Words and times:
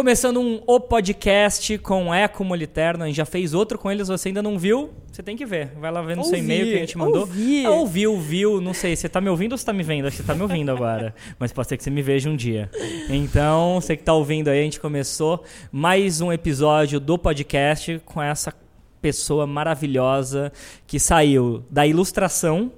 Começando 0.00 0.40
um 0.40 0.62
O 0.66 0.80
Podcast 0.80 1.76
com 1.76 2.14
Eco 2.14 2.42
Moliterno. 2.42 3.04
A 3.04 3.06
gente 3.06 3.16
já 3.16 3.26
fez 3.26 3.52
outro 3.52 3.78
com 3.78 3.92
eles, 3.92 4.08
você 4.08 4.28
ainda 4.28 4.42
não 4.42 4.58
viu? 4.58 4.88
Você 5.12 5.22
tem 5.22 5.36
que 5.36 5.44
ver. 5.44 5.72
Vai 5.78 5.92
lá 5.92 6.00
ver 6.00 6.16
no 6.16 6.24
seu 6.24 6.38
e-mail 6.38 6.64
que 6.64 6.74
a 6.74 6.78
gente 6.78 6.96
mandou. 6.96 7.20
ouvir. 7.20 7.66
Ah, 7.66 7.72
ouviu, 7.72 8.18
viu, 8.18 8.62
não 8.62 8.72
sei. 8.72 8.96
Você 8.96 9.10
tá 9.10 9.20
me 9.20 9.28
ouvindo 9.28 9.52
ou 9.52 9.58
você 9.58 9.66
tá 9.66 9.74
me 9.74 9.82
vendo? 9.82 10.08
Acho 10.08 10.16
que 10.16 10.22
você 10.22 10.26
tá 10.26 10.34
me 10.34 10.40
ouvindo 10.40 10.70
agora. 10.70 11.14
Mas 11.38 11.52
pode 11.52 11.68
ser 11.68 11.76
que 11.76 11.84
você 11.84 11.90
me 11.90 12.00
veja 12.00 12.30
um 12.30 12.34
dia. 12.34 12.70
Então, 13.10 13.78
você 13.78 13.94
que 13.94 14.02
tá 14.02 14.14
ouvindo 14.14 14.48
aí, 14.48 14.60
a 14.60 14.62
gente 14.62 14.80
começou 14.80 15.44
mais 15.70 16.22
um 16.22 16.32
episódio 16.32 16.98
do 16.98 17.18
podcast 17.18 18.00
com 18.06 18.22
essa 18.22 18.54
pessoa 19.02 19.46
maravilhosa 19.46 20.50
que 20.86 20.98
saiu 20.98 21.62
da 21.70 21.86
ilustração, 21.86 22.72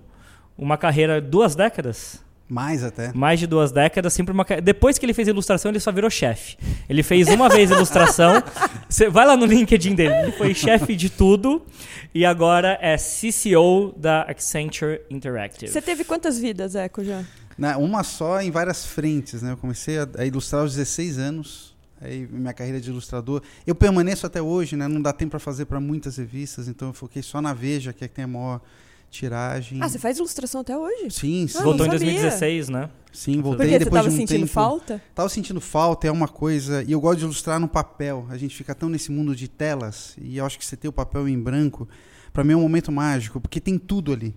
uma 0.59 0.77
carreira 0.77 1.21
duas 1.21 1.55
décadas. 1.55 2.22
Mais 2.53 2.85
até. 2.85 3.11
Mais 3.15 3.41
de 3.41 3.47
duas 3.47 3.73
décadas, 3.73 4.13
sempre 4.13 4.31
uma. 4.35 4.45
Depois 4.63 4.99
que 4.99 5.07
ele 5.07 5.15
fez 5.15 5.27
ilustração, 5.27 5.71
ele 5.71 5.81
só 5.81 5.91
virou 5.91 6.11
chefe. 6.11 6.59
Ele 6.87 7.03
fez 7.03 7.27
uma 7.29 7.49
vez 7.49 7.71
ilustração. 7.71 8.43
Você 8.87 9.09
vai 9.09 9.25
lá 9.25 9.35
no 9.39 9.47
LinkedIn 9.47 9.95
dele. 9.95 10.13
Ele 10.15 10.33
foi 10.33 10.53
chefe 10.53 10.95
de 10.95 11.09
tudo 11.09 11.63
e 12.15 12.27
agora 12.27 12.77
é 12.83 12.97
CCO 12.99 13.95
da 13.97 14.25
Accenture 14.25 15.01
Interactive. 15.09 15.73
Você 15.73 15.81
teve 15.81 16.05
quantas 16.05 16.39
vidas, 16.39 16.75
Eco, 16.75 17.03
já? 17.03 17.25
Na- 17.57 17.79
uma 17.79 18.03
só 18.03 18.39
em 18.43 18.51
várias 18.51 18.85
frentes, 18.85 19.41
né? 19.41 19.53
Eu 19.53 19.57
comecei 19.57 19.99
a, 19.99 20.07
a 20.19 20.27
ilustrar 20.27 20.61
aos 20.61 20.75
16 20.75 21.19
anos. 21.19 21.75
Aí 22.03 22.29
minha 22.31 22.53
carreira 22.53 22.79
de 22.83 22.91
ilustrador. 22.91 23.41
Eu 23.67 23.75
permaneço 23.75 24.27
até 24.27 24.43
hoje, 24.43 24.77
né? 24.77 24.87
Não 24.89 25.01
dá 25.01 25.15
tempo 25.15 25.31
para 25.31 25.41
fazer 25.41 25.65
para 25.65 25.81
muitas 25.81 26.19
revistas, 26.19 26.69
então 26.69 26.89
eu 26.89 26.93
foquei 26.93 27.23
só 27.23 27.41
na 27.41 27.55
Veja, 27.55 27.95
que 27.95 28.05
é 28.05 28.09
que 28.09 28.15
tem 28.15 28.25
a 28.25 28.29
maior 28.29 28.61
tiragem. 29.13 29.79
Ah, 29.81 29.89
você 29.89 29.99
faz 29.99 30.19
ilustração 30.19 30.63
até 30.63 30.77
hoje? 30.77 31.11
Sim, 31.11 31.47
sim. 31.47 31.59
Ah, 31.59 31.63
Voltou 31.63 31.87
em 31.87 31.91
não 31.91 31.99
sabia. 31.99 32.13
2016, 32.15 32.69
né? 32.69 32.91
Sim, 33.13 33.43
voltei 33.43 33.59
Porque 33.67 33.73
você 33.75 33.79
depois 33.85 33.99
tava 34.03 34.09
de 34.09 34.15
um 34.15 34.19
sentindo 34.19 34.41
tempo. 34.41 34.53
falta? 34.53 35.03
Tava 35.15 35.29
sentindo 35.29 35.61
falta, 35.61 36.07
é 36.07 36.11
uma 36.11 36.27
coisa. 36.27 36.83
E 36.83 36.93
eu 36.93 37.01
gosto 37.01 37.19
de 37.19 37.25
ilustrar 37.27 37.61
no 37.61 37.69
papel. 37.69 38.27
A 38.31 38.37
gente 38.39 38.57
fica 38.57 38.75
tão 38.75 38.89
nesse 38.89 39.13
mundo 39.13 39.37
de 39.37 39.47
telas. 39.49 40.17
E 40.21 40.39
eu 40.39 40.47
acho 40.47 40.59
que 40.59 40.65
você 40.65 40.77
ter 40.77 40.89
o 40.89 40.93
papel 40.93 41.29
em 41.29 41.39
branco, 41.39 41.87
para 42.33 42.43
mim 42.43 42.55
é 42.55 42.57
um 42.57 42.63
momento 42.63 42.91
mágico, 42.91 43.39
porque 43.39 43.61
tem 43.61 43.79
tudo 43.79 44.13
ali. 44.15 44.35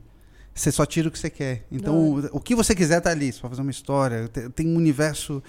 Você 0.54 0.72
só 0.72 0.86
tira 0.86 1.08
o 1.08 1.12
que 1.12 1.20
você 1.20 1.30
quer. 1.30 1.66
Então, 1.72 2.22
o 2.32 2.40
que 2.40 2.54
você 2.56 2.74
quiser 2.76 3.00
tá 3.02 3.10
ali. 3.12 3.32
Você 3.32 3.40
pode 3.42 3.52
fazer 3.52 3.62
uma 3.62 3.72
história. 3.72 4.28
Te- 4.30 4.50
Tem 4.50 4.68
um 4.68 4.76
universo 4.76 5.42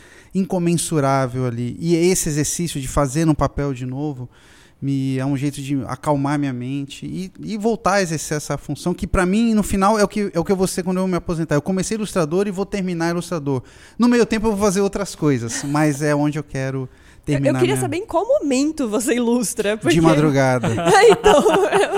incomensurável 0.50 1.46
ali. 1.46 1.76
E 1.80 1.94
esse 1.96 2.28
exercício 2.28 2.80
de 2.80 2.88
fazer 2.88 3.24
no 3.24 3.34
papel 3.34 3.74
de 3.74 3.84
novo 3.86 4.28
me 4.80 5.18
é 5.18 5.24
um 5.24 5.36
jeito 5.36 5.60
de 5.62 5.82
acalmar 5.86 6.38
minha 6.38 6.52
mente 6.52 7.06
e, 7.06 7.32
e 7.40 7.56
voltar 7.56 7.94
a 7.94 8.02
exercer 8.02 8.36
essa 8.36 8.58
função 8.58 8.92
que 8.92 9.06
para 9.06 9.24
mim 9.24 9.54
no 9.54 9.62
final 9.62 9.98
é 9.98 10.04
o 10.04 10.08
que 10.08 10.30
é 10.34 10.38
o 10.38 10.44
que 10.44 10.52
eu 10.52 10.56
vou 10.56 10.66
ser 10.66 10.82
quando 10.82 10.98
eu 10.98 11.06
me 11.08 11.16
aposentar. 11.16 11.54
Eu 11.54 11.62
comecei 11.62 11.96
ilustrador 11.96 12.46
e 12.46 12.50
vou 12.50 12.66
terminar 12.66 13.10
ilustrador. 13.10 13.62
No 13.98 14.06
meio 14.06 14.26
tempo 14.26 14.46
eu 14.46 14.52
vou 14.52 14.60
fazer 14.60 14.80
outras 14.82 15.14
coisas, 15.14 15.62
mas 15.64 16.02
é 16.02 16.14
onde 16.14 16.38
eu 16.38 16.44
quero 16.44 16.80
Eu, 16.82 16.88
terminar. 17.24 17.54
eu 17.54 17.60
queria 17.60 17.74
minha- 17.74 17.80
saber 17.80 17.96
em 17.96 18.06
qual 18.06 18.26
momento 18.26 18.86
você 18.88 19.14
ilustra. 19.14 19.78
Porque... 19.78 19.94
de 19.94 20.00
madrugada. 20.00 20.68
Ah, 20.78 21.08
então, 21.08 21.42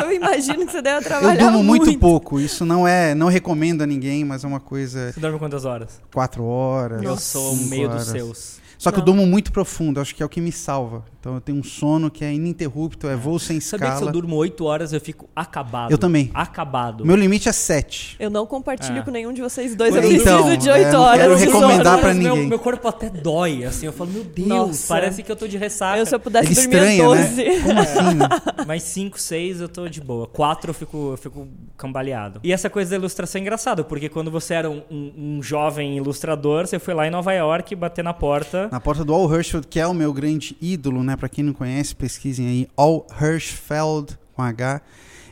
eu 0.05 0.12
imagino 0.12 0.65
que 0.65 0.71
você 0.73 0.81
deve 0.81 0.99
Eu 0.99 1.03
trabalhar 1.03 1.37
durmo 1.51 1.62
muito, 1.65 1.99
pouco. 1.99 2.39
Isso 2.41 2.65
não 2.65 2.87
é, 2.87 3.12
não 3.15 3.27
recomendo 3.27 3.83
a 3.83 3.87
ninguém, 3.87 4.25
mas 4.25 4.45
é 4.45 4.47
uma 4.47 4.61
coisa 4.61 5.12
Você 5.12 5.19
dorme 5.21 5.39
quantas 5.39 5.65
horas? 5.65 6.01
quatro 6.15 6.45
horas. 6.45 7.03
Eu 7.03 7.17
sou 7.17 7.56
meio 7.56 7.89
dos 7.89 8.09
horas. 8.09 8.09
seus. 8.09 8.69
Só 8.79 8.93
que 8.93 8.99
eu 8.99 9.01
Não. 9.01 9.06
durmo 9.06 9.27
muito 9.27 9.51
profundo, 9.51 10.01
acho 10.01 10.15
que 10.15 10.23
é 10.23 10.27
o 10.27 10.29
que 10.29 10.41
me 10.41 10.53
salva. 10.53 11.05
Então 11.29 11.34
eu 11.37 11.41
tenho 11.43 11.59
um 11.59 11.62
sono 11.62 12.11
que 12.11 12.25
é 12.25 12.33
ininterrupto, 12.33 13.07
é 13.07 13.15
voo 13.15 13.39
sem 13.39 13.61
Sabia 13.61 13.89
que 13.89 13.93
se 13.93 14.03
eu 14.03 14.07
escala. 14.07 14.12
durmo 14.12 14.34
8 14.37 14.65
horas 14.65 14.95
eu 14.95 15.01
fico 15.01 15.29
acabado? 15.37 15.91
Eu 15.91 15.98
também. 15.98 16.31
Acabado. 16.33 17.05
Meu 17.05 17.15
limite 17.17 17.51
é 17.51 17.53
sete. 17.53 18.17
Eu 18.19 18.31
não 18.31 18.47
compartilho 18.47 19.01
Ah. 19.01 19.03
com 19.03 19.11
nenhum 19.11 19.31
de 19.31 19.43
vocês 19.43 19.77
dois. 19.77 19.95
Eu 19.95 20.03
Então, 20.11 20.43
preciso 20.43 20.56
de 20.56 20.71
é, 20.71 20.73
oito 20.73 20.93
não 20.93 21.03
horas. 21.03 21.21
quero 21.21 21.37
de 21.37 21.45
recomendar 21.45 21.84
sono. 21.84 21.99
pra 22.01 22.15
meu, 22.15 22.34
ninguém. 22.34 22.49
Meu 22.49 22.59
corpo 22.59 22.89
até 22.89 23.11
dói, 23.11 23.62
assim. 23.65 23.84
Eu 23.84 23.93
falo, 23.93 24.11
meu 24.11 24.25
Deus, 24.25 24.49
Nossa. 24.49 24.89
parece 24.89 25.23
que 25.23 25.31
eu 25.31 25.37
tô 25.37 25.47
de 25.47 25.59
ressaca. 25.59 25.99
Eu, 25.99 26.06
se 26.06 26.15
eu 26.15 26.21
pudesse 26.21 26.47
Ele 26.49 26.55
dormir 26.55 26.77
estranha, 26.97 27.05
às 27.12 27.37
né? 27.37 27.45
12. 27.45 27.62
Como 27.62 27.81
assim? 27.81 28.15
né? 28.15 28.29
Mas 28.67 28.83
5, 28.84 29.21
6 29.21 29.61
eu 29.61 29.69
tô 29.69 29.87
de 29.87 30.01
boa. 30.01 30.27
4 30.27 30.71
eu 30.71 30.75
fico, 30.75 31.11
eu 31.12 31.17
fico 31.19 31.47
cambaleado. 31.77 32.41
E 32.43 32.53
essa 32.55 32.71
coisa 32.71 32.89
da 32.91 32.97
ilustração 32.97 33.39
é 33.39 33.43
engraçada, 33.43 33.84
porque 33.84 34.09
quando 34.09 34.31
você 34.31 34.55
era 34.55 34.71
um, 34.71 34.81
um- 34.91 35.12
um 35.37 35.43
jovem 35.43 35.97
ilustrador, 35.99 36.66
você 36.66 36.78
foi 36.78 36.95
lá 36.95 37.06
em 37.06 37.10
Nova 37.10 37.34
York 37.34 37.75
bater 37.77 38.03
na 38.03 38.15
porta. 38.15 38.69
Na 38.72 38.81
porta 38.81 39.05
do 39.05 39.12
Al 39.12 39.31
Hirschfeld, 39.31 39.66
que 39.66 39.78
é 39.78 39.87
o 39.87 39.93
meu 39.93 40.10
grande 40.10 40.56
ídolo, 40.60 41.03
né? 41.05 41.16
Pra 41.19 41.29
quem 41.29 41.45
não 41.45 41.53
conhece, 41.53 41.95
pesquisem 41.97 42.47
aí. 42.47 42.69
Al 42.77 43.06
Hirschfeld, 43.21 44.17
com 44.33 44.43
H. 44.43 44.81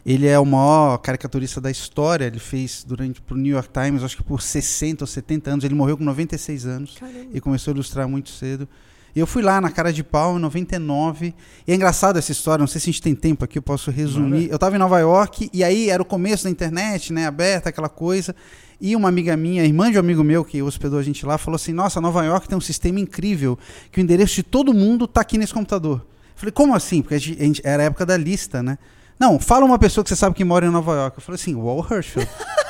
Ele 0.05 0.27
é 0.27 0.39
o 0.39 0.45
maior 0.45 0.99
caricaturista 0.99 1.61
da 1.61 1.71
história. 1.71 2.25
Ele 2.25 2.39
fez 2.41 2.85
durante 2.85 3.21
pro 3.21 3.37
New 3.37 3.53
York 3.53 3.69
Times, 3.73 4.03
acho 4.03 4.17
que 4.17 4.23
por 4.23 4.43
60 4.43 5.05
ou 5.05 5.07
70 5.07 5.51
anos. 5.51 5.65
Ele 5.65 5.75
morreu 5.75 5.97
com 5.97 6.05
96 6.05 6.67
anos 6.67 6.97
Caramba. 6.99 7.31
e 7.33 7.41
começou 7.41 7.73
a 7.73 7.75
ilustrar 7.75 8.09
muito 8.09 8.31
cedo. 8.31 8.69
E 9.17 9.19
eu 9.19 9.27
fui 9.27 9.43
lá 9.43 9.63
na 9.63 9.71
cara 9.71 9.91
de 9.91 10.05
pau 10.05 10.37
em 10.37 10.41
99. 10.41 11.35
E 11.67 11.73
é 11.73 11.75
engraçado 11.75 12.19
essa 12.19 12.31
história, 12.31 12.61
não 12.61 12.67
sei 12.67 12.79
se 12.83 12.91
a 12.91 12.93
gente 12.93 13.01
tem 13.01 13.15
tempo 13.15 13.43
aqui, 13.47 13.57
eu 13.57 13.63
posso 13.63 13.91
resumir. 13.91 14.51
Eu 14.51 14.57
estava 14.57 14.77
em 14.77 14.79
Nova 14.79 14.99
York 15.01 15.49
e 15.55 15.65
aí 15.65 15.89
era 15.89 16.03
o 16.03 16.05
começo 16.05 16.45
da 16.45 16.51
internet, 16.51 17.15
né, 17.15 17.27
aberta, 17.27 17.71
aquela 17.71 17.89
coisa. 17.89 18.37
E 18.79 18.95
uma 18.95 19.09
amiga 19.09 19.35
minha, 19.35 19.65
irmã 19.65 19.91
de 19.91 19.97
um 19.97 20.01
amigo 20.01 20.23
meu 20.23 20.45
que 20.45 20.61
hospedou 20.63 20.99
a 20.99 21.03
gente 21.03 21.25
lá, 21.25 21.39
falou 21.39 21.57
assim: 21.57 21.73
"Nossa, 21.73 21.99
Nova 21.99 22.23
York 22.27 22.47
tem 22.47 22.59
um 22.59 22.61
sistema 22.61 23.01
incrível, 23.01 23.59
que 23.91 23.99
o 23.99 24.03
endereço 24.03 24.35
de 24.35 24.43
todo 24.43 24.75
mundo 24.75 25.07
tá 25.07 25.23
aqui 25.23 25.39
nesse 25.39 25.55
computador". 25.55 26.01
Eu 26.01 26.07
falei: 26.37 26.53
"Como 26.53 26.75
assim?" 26.75 27.01
Porque 27.01 27.15
a 27.15 27.19
gente, 27.19 27.41
a 27.41 27.45
gente- 27.45 27.63
era 27.65 27.85
a 27.85 27.87
época 27.87 28.05
da 28.05 28.19
lista, 28.19 28.63
né? 28.63 28.77
Não, 29.19 29.41
fala 29.41 29.65
uma 29.65 29.79
pessoa 29.79 30.05
que 30.05 30.11
você 30.11 30.17
sabe 30.17 30.37
que 30.37 30.45
mora 30.45 30.67
em 30.67 30.71
Nova 30.71 30.93
York. 30.95 31.17
Eu 31.17 31.23
falei 31.23 31.41
assim, 31.41 31.55
Wall 31.55 31.87
Hirschfeld. 31.91 32.29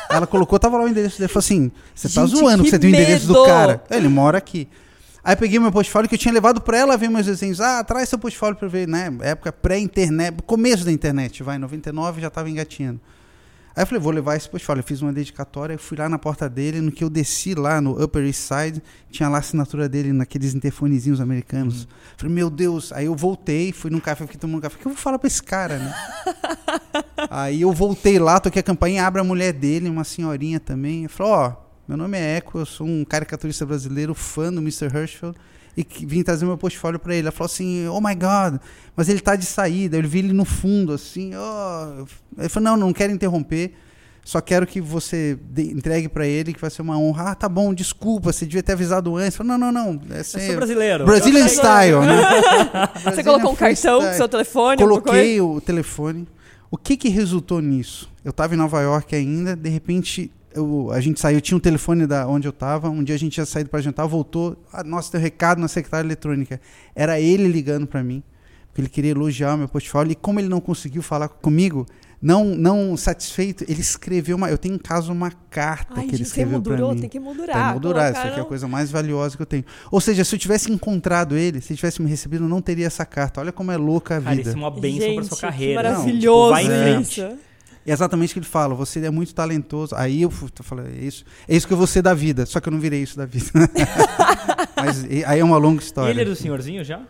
Ela 0.08 0.28
colocou, 0.28 0.56
tava 0.60 0.78
lá 0.78 0.84
o 0.84 0.88
endereço 0.88 1.18
dele. 1.18 1.26
Falou 1.26 1.40
assim, 1.40 1.72
você 1.92 2.08
tá 2.08 2.24
Gente, 2.24 2.38
zoando 2.38 2.62
que 2.62 2.70
que 2.70 2.70
você 2.70 2.78
tem 2.78 2.92
o 2.92 2.94
endereço 2.94 3.26
do 3.26 3.44
cara. 3.44 3.82
Ele 3.90 4.06
mora 4.06 4.38
aqui. 4.38 4.68
Aí 5.26 5.34
peguei 5.34 5.59
meu 5.59 5.72
portfólio 5.72 6.09
que 6.09 6.14
eu 6.14 6.19
tinha 6.20 6.32
levado 6.32 6.60
pra 6.60 6.78
ela 6.78 6.97
ver 6.97 7.10
meus 7.10 7.26
desenhos. 7.26 7.60
Ah, 7.60 7.82
traz 7.82 8.09
seu 8.09 8.16
portfólio 8.16 8.54
pra 8.54 8.66
eu 8.66 8.70
ver, 8.70 8.87
né? 8.87 9.12
Época 9.22 9.50
pré-internet, 9.50 10.41
começo 10.42 10.84
da 10.84 10.92
internet, 10.92 11.42
vai, 11.42 11.59
99 11.59 12.20
já 12.20 12.31
tava 12.31 12.48
engatinhando. 12.48 13.00
Aí 13.75 13.82
eu 13.82 13.87
falei, 13.88 14.00
vou 14.00 14.12
levar 14.12 14.37
esse 14.37 14.48
portfólio. 14.48 14.82
Eu 14.82 14.84
fiz 14.84 15.03
uma 15.03 15.12
dedicatória, 15.12 15.75
eu 15.75 15.81
fui 15.81 15.98
lá 15.98 16.09
na 16.09 16.16
porta 16.16 16.48
dele, 16.48 16.81
no 16.81 16.92
que 16.92 17.03
eu 17.03 17.10
desci 17.10 17.56
lá 17.56 17.81
no 17.81 18.00
Upper 18.00 18.25
East 18.25 18.38
Side, 18.38 18.81
tinha 19.10 19.28
lá 19.28 19.38
a 19.38 19.41
assinatura 19.41 19.88
dele 19.88 20.12
naqueles 20.12 20.54
interfonezinhos 20.54 21.20
americanos. 21.20 21.88
Falei, 22.16 22.32
meu 22.32 22.48
Deus. 22.48 22.93
Aí 22.93 23.06
eu 23.06 23.16
voltei, 23.16 23.72
fui 23.72 23.91
num 23.91 23.98
café, 23.98 24.22
fiquei 24.26 24.38
tomando 24.38 24.62
café. 24.62 24.76
O 24.76 24.78
que 24.78 24.87
eu 24.87 24.93
vou 24.93 24.97
falar 24.97 25.19
pra 25.19 25.26
esse 25.26 25.43
cara, 25.43 25.76
né? 25.76 25.94
Aí 27.28 27.62
eu 27.62 27.72
voltei 27.72 28.20
lá, 28.20 28.38
toquei 28.38 28.60
a 28.60 28.62
campainha, 28.62 29.04
abre 29.04 29.20
a 29.20 29.25
mulher 29.25 29.53
dele, 29.53 29.88
uma 29.88 30.04
senhorinha 30.04 30.60
também. 30.60 31.03
Eu 31.03 31.10
falei, 31.10 31.32
ó, 31.32 31.66
meu 31.88 31.97
nome 31.97 32.19
é 32.19 32.36
Eco, 32.36 32.58
eu 32.58 32.66
sou 32.66 32.86
um 32.86 33.04
caricaturista 33.04 33.64
brasileiro, 33.64 34.14
fã 34.14 34.52
do 34.52 34.60
Mr. 34.60 34.86
Hirschfeld, 34.86 35.36
e 35.76 35.84
que 35.84 36.04
vim 36.06 36.22
trazer 36.22 36.44
meu 36.47 36.56
portfólio 36.58 36.98
pra 36.98 37.14
ele. 37.14 37.22
Ela 37.28 37.32
falou 37.32 37.47
assim, 37.47 37.86
oh 37.88 38.00
my 38.00 38.14
God, 38.14 38.60
mas 38.97 39.08
ele 39.08 39.20
tá 39.20 39.36
de 39.36 39.44
saída. 39.47 39.96
Eu 39.96 40.02
vi 40.08 40.20
ele 40.20 40.32
no 40.32 40.44
fundo, 40.44 40.92
assim, 40.92 41.32
ó. 41.34 42.04
Ele 42.38 42.48
falou, 42.48 42.70
não, 42.70 42.76
não 42.76 42.92
quero 42.92 43.12
interromper. 43.12 43.75
Só 44.25 44.41
quero 44.41 44.66
que 44.66 44.80
você 44.80 45.38
entregue 45.56 46.08
pra 46.08 46.26
ele, 46.26 46.52
que 46.52 46.60
vai 46.60 46.69
ser 46.70 46.82
uma 46.82 46.98
honra. 46.98 47.30
Ah, 47.30 47.34
tá 47.36 47.48
bom, 47.48 47.72
desculpa, 47.72 48.32
você 48.32 48.44
devia 48.44 48.60
ter 48.62 48.72
avisado 48.72 49.14
antes. 49.14 49.38
Eu 49.38 49.44
falei, 49.44 49.56
não, 49.56 49.70
não, 49.70 49.92
não. 49.94 50.00
É 50.10 50.20
Eu 50.20 50.25
ser- 50.25 50.46
sou 50.48 50.56
brasileiro. 50.56 51.04
Brazilian 51.04 51.42
Eu- 51.44 51.48
style, 51.48 52.00
né? 52.00 52.22
Você 53.04 53.22
colocou 53.22 53.52
um 53.52 53.54
cartão 53.54 53.98
com 53.98 54.00
freestyle. 54.00 54.16
seu 54.16 54.28
telefone? 54.28 54.76
Coloquei 54.78 55.41
o 55.41 55.60
telefone. 55.60 56.26
O 56.69 56.76
que 56.76 56.96
que 56.96 57.08
resultou 57.08 57.60
nisso? 57.60 58.10
Eu 58.25 58.30
estava 58.30 58.54
em 58.54 58.56
Nova 58.56 58.80
York 58.80 59.14
ainda, 59.14 59.54
de 59.54 59.69
repente 59.70 60.32
eu- 60.56 60.91
a 60.91 61.00
gente 61.00 61.21
saiu, 61.21 61.41
tinha 61.41 61.56
um 61.56 61.61
telefone 61.61 62.06
da 62.06 62.27
onde 62.27 62.49
eu 62.49 62.50
estava. 62.50 62.89
Um 62.89 63.05
dia 63.05 63.15
a 63.15 63.19
gente 63.19 63.33
tinha 63.34 63.47
saído 63.47 63.71
para 63.71 63.81
jantar, 63.81 64.06
voltou. 64.06 64.56
Ah, 64.72 64.83
nossa, 64.83 65.12
tem 65.12 65.21
um 65.21 65.22
recado 65.22 65.61
na 65.61 65.69
secretária 65.69 66.06
eletrônica. 66.06 66.61
Era 66.94 67.21
ele 67.21 67.47
ligando 67.49 67.87
para 67.87 68.03
mim, 68.03 68.22
porque 68.69 68.81
ele 68.81 68.89
queria 68.89 69.11
elogiar 69.12 69.55
o 69.55 69.59
meu 69.59 69.69
portfólio. 69.69 70.12
E 70.12 70.15
como 70.15 70.41
ele 70.41 70.49
não 70.49 70.61
conseguiu 70.61 71.03
falar 71.03 71.28
comigo, 71.28 71.87
não, 72.22 72.47
não 72.47 72.97
satisfeito, 72.97 73.62
ele 73.69 73.81
escreveu 73.81 74.37
uma. 74.37 74.49
Eu 74.50 74.56
tenho 74.56 74.75
em 74.75 74.78
casa 74.78 75.12
uma 75.12 75.31
carta 75.50 75.94
Ai, 76.00 76.06
que 76.06 76.17
ele 76.17 76.22
escreveu 76.22 76.61
para 76.62 76.77
mim. 76.77 77.00
tem 77.00 77.09
que 77.11 77.21
moldurar. 77.21 77.55
Tem 77.56 77.65
que 77.67 77.73
moldurar, 77.73 78.12
isso 78.12 78.21
aqui 78.23 78.38
é 78.38 78.43
a 78.43 78.44
coisa 78.47 78.67
mais 78.67 78.91
valiosa 78.91 79.37
que 79.37 79.43
eu 79.43 79.47
tenho. 79.47 79.65
Ou 79.91 80.00
seja, 80.00 80.25
se 80.25 80.34
eu 80.34 80.38
tivesse 80.38 80.73
encontrado 80.73 81.37
ele, 81.37 81.61
se 81.61 81.73
ele 81.73 81.77
tivesse 81.77 82.00
me 82.00 82.09
recebido, 82.09 82.44
eu 82.44 82.49
não 82.49 82.62
teria 82.62 82.87
essa 82.87 83.05
carta. 83.05 83.41
Olha 83.41 83.52
como 83.52 83.70
é 83.70 83.76
louca 83.76 84.17
a 84.17 84.20
Cara, 84.20 84.35
vida. 84.35 84.49
isso 84.49 84.56
é 84.59 84.61
uma 84.61 84.70
bênção 84.70 84.99
pra 84.99 85.09
Gente, 85.09 85.26
sua 85.29 85.38
carreira. 85.38 85.82
maravilhoso 85.82 86.50
Não, 86.52 86.59
tipo, 86.59 86.69
vai 86.70 86.81
em 86.81 86.82
frente. 86.94 87.20
isso. 87.20 87.38
É 87.87 87.93
exatamente 87.93 88.31
o 88.31 88.35
que 88.35 88.38
ele 88.41 88.47
fala. 88.47 88.75
Você 88.75 89.05
é 89.05 89.11
muito 89.11 89.35
talentoso. 89.35 89.94
Aí 89.94 90.23
eu 90.23 90.31
falando, 90.65 90.88
é 90.88 91.05
isso, 91.05 91.25
é 91.49 91.56
isso 91.56 91.67
que 91.67 91.73
eu 91.73 91.79
vou 91.79 91.87
ser 91.87 92.03
da 92.03 92.12
vida. 92.12 92.44
Só 92.44 92.61
que 92.61 92.69
eu 92.69 92.73
não 92.73 92.81
virei 92.81 93.03
isso 93.03 93.17
da 93.17 93.27
vida. 93.27 93.47
Mas 94.77 95.05
aí 95.05 95.38
é 95.38 95.44
uma 95.44 95.56
longa 95.56 95.83
história. 95.83 96.11
ele 96.11 96.23
é 96.23 96.25
do 96.25 96.35
senhorzinho 96.35 96.85
já? 96.85 97.00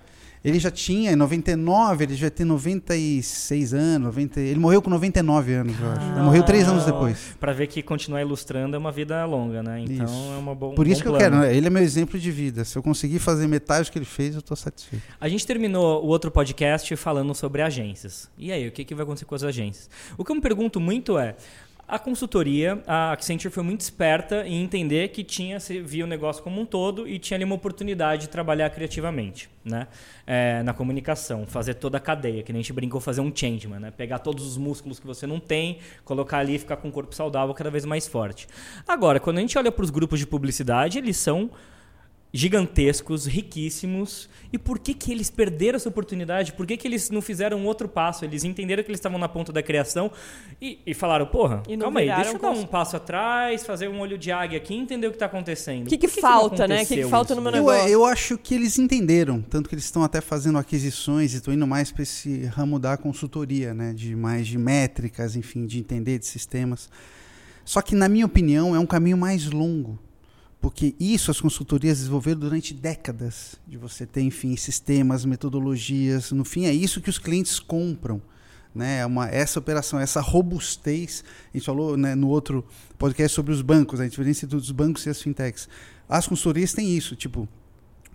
Ele 0.46 0.60
já 0.60 0.70
tinha, 0.70 1.10
em 1.10 1.16
99, 1.16 2.04
ele 2.04 2.14
já 2.14 2.30
tem 2.30 2.46
96 2.46 3.74
anos. 3.74 4.06
90, 4.06 4.40
ele 4.40 4.60
morreu 4.60 4.80
com 4.80 4.88
99 4.88 5.52
anos, 5.52 5.74
eu 5.80 5.90
acho. 5.90 6.06
Ele 6.12 6.20
morreu 6.20 6.42
três 6.44 6.68
anos 6.68 6.84
depois. 6.84 7.36
Pra 7.40 7.52
ver 7.52 7.66
que 7.66 7.82
continuar 7.82 8.20
ilustrando 8.20 8.76
é 8.76 8.78
uma 8.78 8.92
vida 8.92 9.24
longa, 9.24 9.60
né? 9.60 9.80
Então 9.80 10.06
Isso. 10.06 10.32
é 10.34 10.38
uma 10.38 10.54
boa. 10.54 10.72
Por 10.76 10.86
isso 10.86 11.02
que 11.02 11.08
eu 11.08 11.14
plano. 11.14 11.24
quero, 11.40 11.40
né? 11.42 11.56
ele 11.56 11.66
é 11.66 11.70
meu 11.70 11.82
exemplo 11.82 12.16
de 12.16 12.30
vida. 12.30 12.64
Se 12.64 12.78
eu 12.78 12.82
conseguir 12.82 13.18
fazer 13.18 13.48
metade 13.48 13.88
do 13.88 13.92
que 13.92 13.98
ele 13.98 14.04
fez, 14.04 14.36
eu 14.36 14.42
tô 14.42 14.54
satisfeito. 14.54 15.02
A 15.20 15.28
gente 15.28 15.44
terminou 15.44 16.04
o 16.04 16.06
outro 16.06 16.30
podcast 16.30 16.94
falando 16.94 17.34
sobre 17.34 17.60
agências. 17.60 18.30
E 18.38 18.52
aí, 18.52 18.68
o 18.68 18.70
que, 18.70 18.84
que 18.84 18.94
vai 18.94 19.02
acontecer 19.02 19.24
com 19.24 19.34
as 19.34 19.42
agências? 19.42 19.90
O 20.16 20.24
que 20.24 20.30
eu 20.30 20.36
me 20.36 20.40
pergunto 20.40 20.78
muito 20.78 21.18
é. 21.18 21.34
A 21.88 22.00
consultoria, 22.00 22.82
a 22.84 23.12
Accenture 23.12 23.48
foi 23.48 23.62
muito 23.62 23.80
esperta 23.80 24.44
em 24.44 24.60
entender 24.60 25.08
que 25.08 25.22
tinha, 25.22 25.60
se 25.60 25.80
via 25.80 26.04
o 26.04 26.06
negócio 26.08 26.42
como 26.42 26.60
um 26.60 26.66
todo 26.66 27.06
e 27.06 27.16
tinha 27.16 27.36
ali 27.36 27.44
uma 27.44 27.54
oportunidade 27.54 28.22
de 28.22 28.28
trabalhar 28.28 28.68
criativamente, 28.70 29.48
né? 29.64 29.86
É, 30.26 30.64
na 30.64 30.74
comunicação, 30.74 31.46
fazer 31.46 31.74
toda 31.74 31.98
a 31.98 32.00
cadeia, 32.00 32.42
que 32.42 32.52
nem 32.52 32.58
a 32.58 32.62
gente 32.62 32.72
brincou, 32.72 33.00
fazer 33.00 33.20
um 33.20 33.30
changeman, 33.32 33.78
né? 33.78 33.92
Pegar 33.92 34.18
todos 34.18 34.44
os 34.44 34.56
músculos 34.56 34.98
que 34.98 35.06
você 35.06 35.28
não 35.28 35.38
tem, 35.38 35.78
colocar 36.04 36.38
ali 36.38 36.56
e 36.56 36.58
ficar 36.58 36.76
com 36.78 36.88
o 36.88 36.92
corpo 36.92 37.14
saudável 37.14 37.54
cada 37.54 37.70
vez 37.70 37.84
mais 37.84 38.08
forte. 38.08 38.48
Agora, 38.88 39.20
quando 39.20 39.38
a 39.38 39.40
gente 39.40 39.56
olha 39.56 39.70
para 39.70 39.84
os 39.84 39.90
grupos 39.90 40.18
de 40.18 40.26
publicidade, 40.26 40.98
eles 40.98 41.16
são 41.16 41.52
gigantescos, 42.36 43.26
riquíssimos. 43.26 44.28
E 44.52 44.58
por 44.58 44.78
que, 44.78 44.94
que 44.94 45.10
eles 45.10 45.30
perderam 45.30 45.76
essa 45.76 45.88
oportunidade? 45.88 46.52
Por 46.52 46.66
que, 46.66 46.76
que 46.76 46.86
eles 46.86 47.10
não 47.10 47.22
fizeram 47.22 47.58
um 47.58 47.66
outro 47.66 47.88
passo? 47.88 48.24
Eles 48.24 48.44
entenderam 48.44 48.82
que 48.82 48.90
eles 48.90 48.98
estavam 48.98 49.18
na 49.18 49.28
ponta 49.28 49.52
da 49.52 49.62
criação 49.62 50.10
e, 50.60 50.78
e 50.86 50.94
falaram, 50.94 51.26
porra, 51.26 51.62
E 51.68 51.76
calma 51.76 52.00
aí, 52.00 52.14
deixa 52.14 52.32
eu 52.32 52.38
dar 52.38 52.50
um 52.50 52.66
passo 52.66 52.96
atrás, 52.96 53.64
fazer 53.64 53.88
um 53.88 54.00
olho 54.00 54.18
de 54.18 54.30
águia 54.30 54.58
aqui 54.58 54.74
e 54.74 54.76
entender 54.76 55.06
o 55.06 55.10
que 55.10 55.16
está 55.16 55.26
acontecendo. 55.26 55.86
O 55.86 55.88
que 55.88 55.96
que 55.96 56.06
não 56.06 56.14
falta, 56.14 56.68
né? 56.68 56.76
O 56.76 56.78
que 56.80 56.86
que 56.86 56.92
aconteceu 56.94 57.08
falta 57.08 57.32
isso? 57.32 57.40
no 57.40 57.50
meu 57.50 57.52
Eu, 57.52 57.66
negócio? 57.66 57.88
eu 57.88 58.04
acho 58.04 58.38
que 58.38 58.54
eles 58.54 58.78
entenderam, 58.78 59.40
tanto 59.40 59.68
que 59.68 59.74
eles 59.74 59.84
estão 59.84 60.04
até 60.04 60.20
fazendo 60.20 60.58
aquisições 60.58 61.32
e 61.32 61.36
estão 61.36 61.52
indo 61.52 61.66
mais 61.66 61.90
para 61.90 62.02
esse 62.02 62.44
ramo 62.44 62.78
da 62.78 62.96
consultoria, 62.96 63.72
né? 63.72 63.92
De 63.94 64.14
mais 64.14 64.46
de 64.46 64.58
métricas, 64.58 65.36
enfim, 65.36 65.66
de 65.66 65.78
entender 65.78 66.18
de 66.18 66.26
sistemas. 66.26 66.90
Só 67.64 67.82
que, 67.82 67.94
na 67.94 68.08
minha 68.08 68.26
opinião, 68.26 68.76
é 68.76 68.78
um 68.78 68.86
caminho 68.86 69.16
mais 69.16 69.46
longo. 69.50 69.98
Porque 70.60 70.94
isso 70.98 71.30
as 71.30 71.40
consultorias 71.40 71.98
desenvolveram 71.98 72.40
durante 72.40 72.74
décadas. 72.74 73.56
De 73.66 73.76
você 73.76 74.06
ter, 74.06 74.22
enfim, 74.22 74.56
sistemas, 74.56 75.24
metodologias. 75.24 76.32
No 76.32 76.44
fim, 76.44 76.66
é 76.66 76.72
isso 76.72 77.00
que 77.00 77.10
os 77.10 77.18
clientes 77.18 77.58
compram. 77.60 78.20
Né? 78.74 78.98
É 78.98 79.06
uma, 79.06 79.28
essa 79.28 79.58
operação, 79.58 79.98
essa 79.98 80.20
robustez. 80.20 81.24
A 81.52 81.56
gente 81.56 81.66
falou 81.66 81.96
né, 81.96 82.14
no 82.14 82.28
outro 82.28 82.64
podcast 82.98 83.34
sobre 83.34 83.52
os 83.52 83.62
bancos, 83.62 84.00
a 84.00 84.08
diferença 84.08 84.44
entre 84.44 84.56
os 84.56 84.70
bancos 84.70 85.06
e 85.06 85.10
as 85.10 85.22
fintechs. 85.22 85.68
As 86.08 86.26
consultorias 86.26 86.72
têm 86.72 86.96
isso, 86.96 87.16
tipo, 87.16 87.48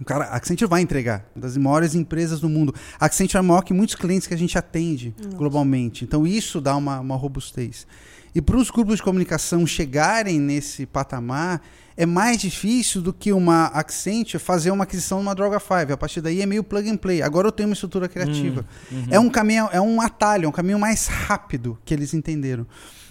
o 0.01 0.05
cara, 0.05 0.25
a 0.25 0.35
Accenture 0.35 0.67
vai 0.67 0.81
entregar, 0.81 1.29
uma 1.35 1.43
das 1.43 1.55
maiores 1.55 1.93
empresas 1.93 2.39
do 2.39 2.49
mundo. 2.49 2.73
A 2.99 3.05
Accenture 3.05 3.38
é 3.38 3.41
maior 3.41 3.61
que 3.61 3.71
muitos 3.71 3.93
clientes 3.93 4.27
que 4.27 4.33
a 4.33 4.38
gente 4.38 4.57
atende 4.57 5.13
globalmente. 5.35 6.03
Então 6.03 6.25
isso 6.25 6.59
dá 6.59 6.75
uma, 6.75 6.99
uma 6.99 7.15
robustez. 7.15 7.85
E 8.33 8.42
para 8.42 8.57
os 8.57 8.69
grupos 8.69 8.98
de 8.98 9.04
comunicação 9.04 9.68
chegarem 9.68 10.39
nesse 10.39 10.86
patamar, 10.86 11.62
é 11.98 12.06
mais 12.06 12.38
difícil 12.38 13.01
do 13.01 13.12
que 13.12 13.33
uma 13.33 13.66
Accenture 13.68 14.42
fazer 14.42 14.72
uma 14.72 14.86
aquisição 14.86 15.19
numa 15.19 15.36
Droga 15.36 15.60
5. 15.60 15.94
A 15.94 15.98
partir 15.98 16.22
daí 16.22 16.42
é 16.42 16.45
meio 16.45 16.63
plug 16.63 16.89
and 16.89 16.98
play. 16.98 17.22
Agora 17.22 17.48
eu 17.48 17.51
tenho 17.51 17.68
uma 17.68 17.74
estrutura 17.74 18.07
criativa. 18.07 18.66
É 19.10 19.19
um 19.19 19.30
caminho, 19.30 19.68
é 19.72 19.81
um 19.81 20.00
atalho, 20.00 20.45
é 20.45 20.48
um 20.48 20.51
caminho 20.51 20.80
mais 20.80 21.07
rápido 21.07 21.78
que 21.83 21.94
eles 21.94 22.13
entenderam. 22.13 22.66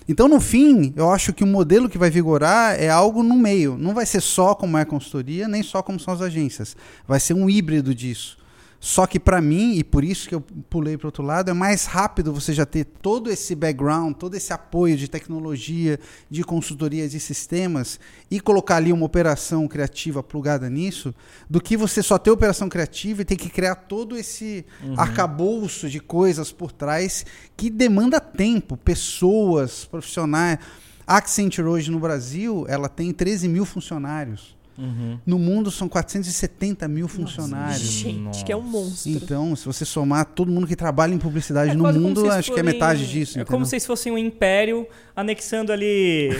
Então, 0.08 0.26
no 0.26 0.40
fim, 0.40 0.92
eu 0.96 1.08
acho 1.10 1.32
que 1.32 1.44
o 1.44 1.46
modelo 1.46 1.88
que 1.88 1.98
vai 1.98 2.10
vigorar 2.10 2.74
é 2.80 2.88
algo 2.88 3.22
no 3.22 3.36
meio. 3.36 3.76
Não 3.78 3.94
vai 3.94 4.06
ser 4.06 4.20
só 4.20 4.54
como 4.56 4.76
é 4.76 4.80
a 4.80 4.86
consultoria, 4.86 5.46
nem 5.46 5.62
só 5.62 5.82
como 5.82 6.00
são 6.00 6.12
as 6.14 6.20
agências. 6.20 6.76
Vai 7.06 7.20
ser 7.20 7.34
um 7.34 7.48
híbrido 7.48 7.94
disso. 7.94 8.39
Só 8.82 9.06
que 9.06 9.20
para 9.20 9.42
mim, 9.42 9.74
e 9.74 9.84
por 9.84 10.02
isso 10.02 10.26
que 10.26 10.34
eu 10.34 10.40
pulei 10.40 10.96
para 10.96 11.06
outro 11.06 11.22
lado, 11.22 11.50
é 11.50 11.52
mais 11.52 11.84
rápido 11.84 12.32
você 12.32 12.54
já 12.54 12.64
ter 12.64 12.84
todo 12.84 13.30
esse 13.30 13.54
background, 13.54 14.14
todo 14.14 14.34
esse 14.34 14.54
apoio 14.54 14.96
de 14.96 15.06
tecnologia, 15.06 16.00
de 16.30 16.42
consultoria 16.42 17.06
de 17.06 17.20
sistemas 17.20 18.00
e 18.30 18.40
colocar 18.40 18.76
ali 18.76 18.90
uma 18.90 19.04
operação 19.04 19.68
criativa 19.68 20.22
plugada 20.22 20.70
nisso, 20.70 21.14
do 21.48 21.60
que 21.60 21.76
você 21.76 22.02
só 22.02 22.16
ter 22.16 22.30
operação 22.30 22.70
criativa 22.70 23.20
e 23.20 23.24
ter 23.26 23.36
que 23.36 23.50
criar 23.50 23.74
todo 23.74 24.16
esse 24.16 24.64
arcabouço 24.96 25.86
de 25.86 26.00
coisas 26.00 26.50
por 26.50 26.72
trás 26.72 27.26
que 27.58 27.68
demanda 27.68 28.18
tempo, 28.18 28.78
pessoas, 28.78 29.84
profissionais. 29.84 30.58
A 31.06 31.18
Accenture 31.18 31.68
hoje 31.68 31.90
no 31.90 32.00
Brasil, 32.00 32.64
ela 32.66 32.88
tem 32.88 33.12
13 33.12 33.46
mil 33.46 33.66
funcionários. 33.66 34.58
Uhum. 34.80 35.18
No 35.26 35.38
mundo 35.38 35.70
são 35.70 35.88
470 35.88 36.88
mil 36.88 37.06
funcionários. 37.06 37.80
Gente, 37.82 38.44
que 38.44 38.50
é 38.50 38.56
um 38.56 38.62
monstro. 38.62 39.12
Então, 39.12 39.54
se 39.54 39.66
você 39.66 39.84
somar 39.84 40.24
todo 40.24 40.50
mundo 40.50 40.66
que 40.66 40.74
trabalha 40.74 41.12
em 41.14 41.18
publicidade 41.18 41.72
É 41.72 41.74
no 41.74 41.92
mundo, 41.92 42.30
acho 42.30 42.50
que 42.52 42.58
é 42.58 42.62
forem- 42.62 42.72
metade 42.72 43.06
disso. 43.06 43.32
É 43.38 43.42
entendeu? 43.42 43.46
como 43.52 43.66
se 43.66 43.74
eles 43.74 43.84
fossem 43.86 44.10
um 44.10 44.16
império 44.18 44.86
anexando 45.14 45.70
ali 45.72 46.30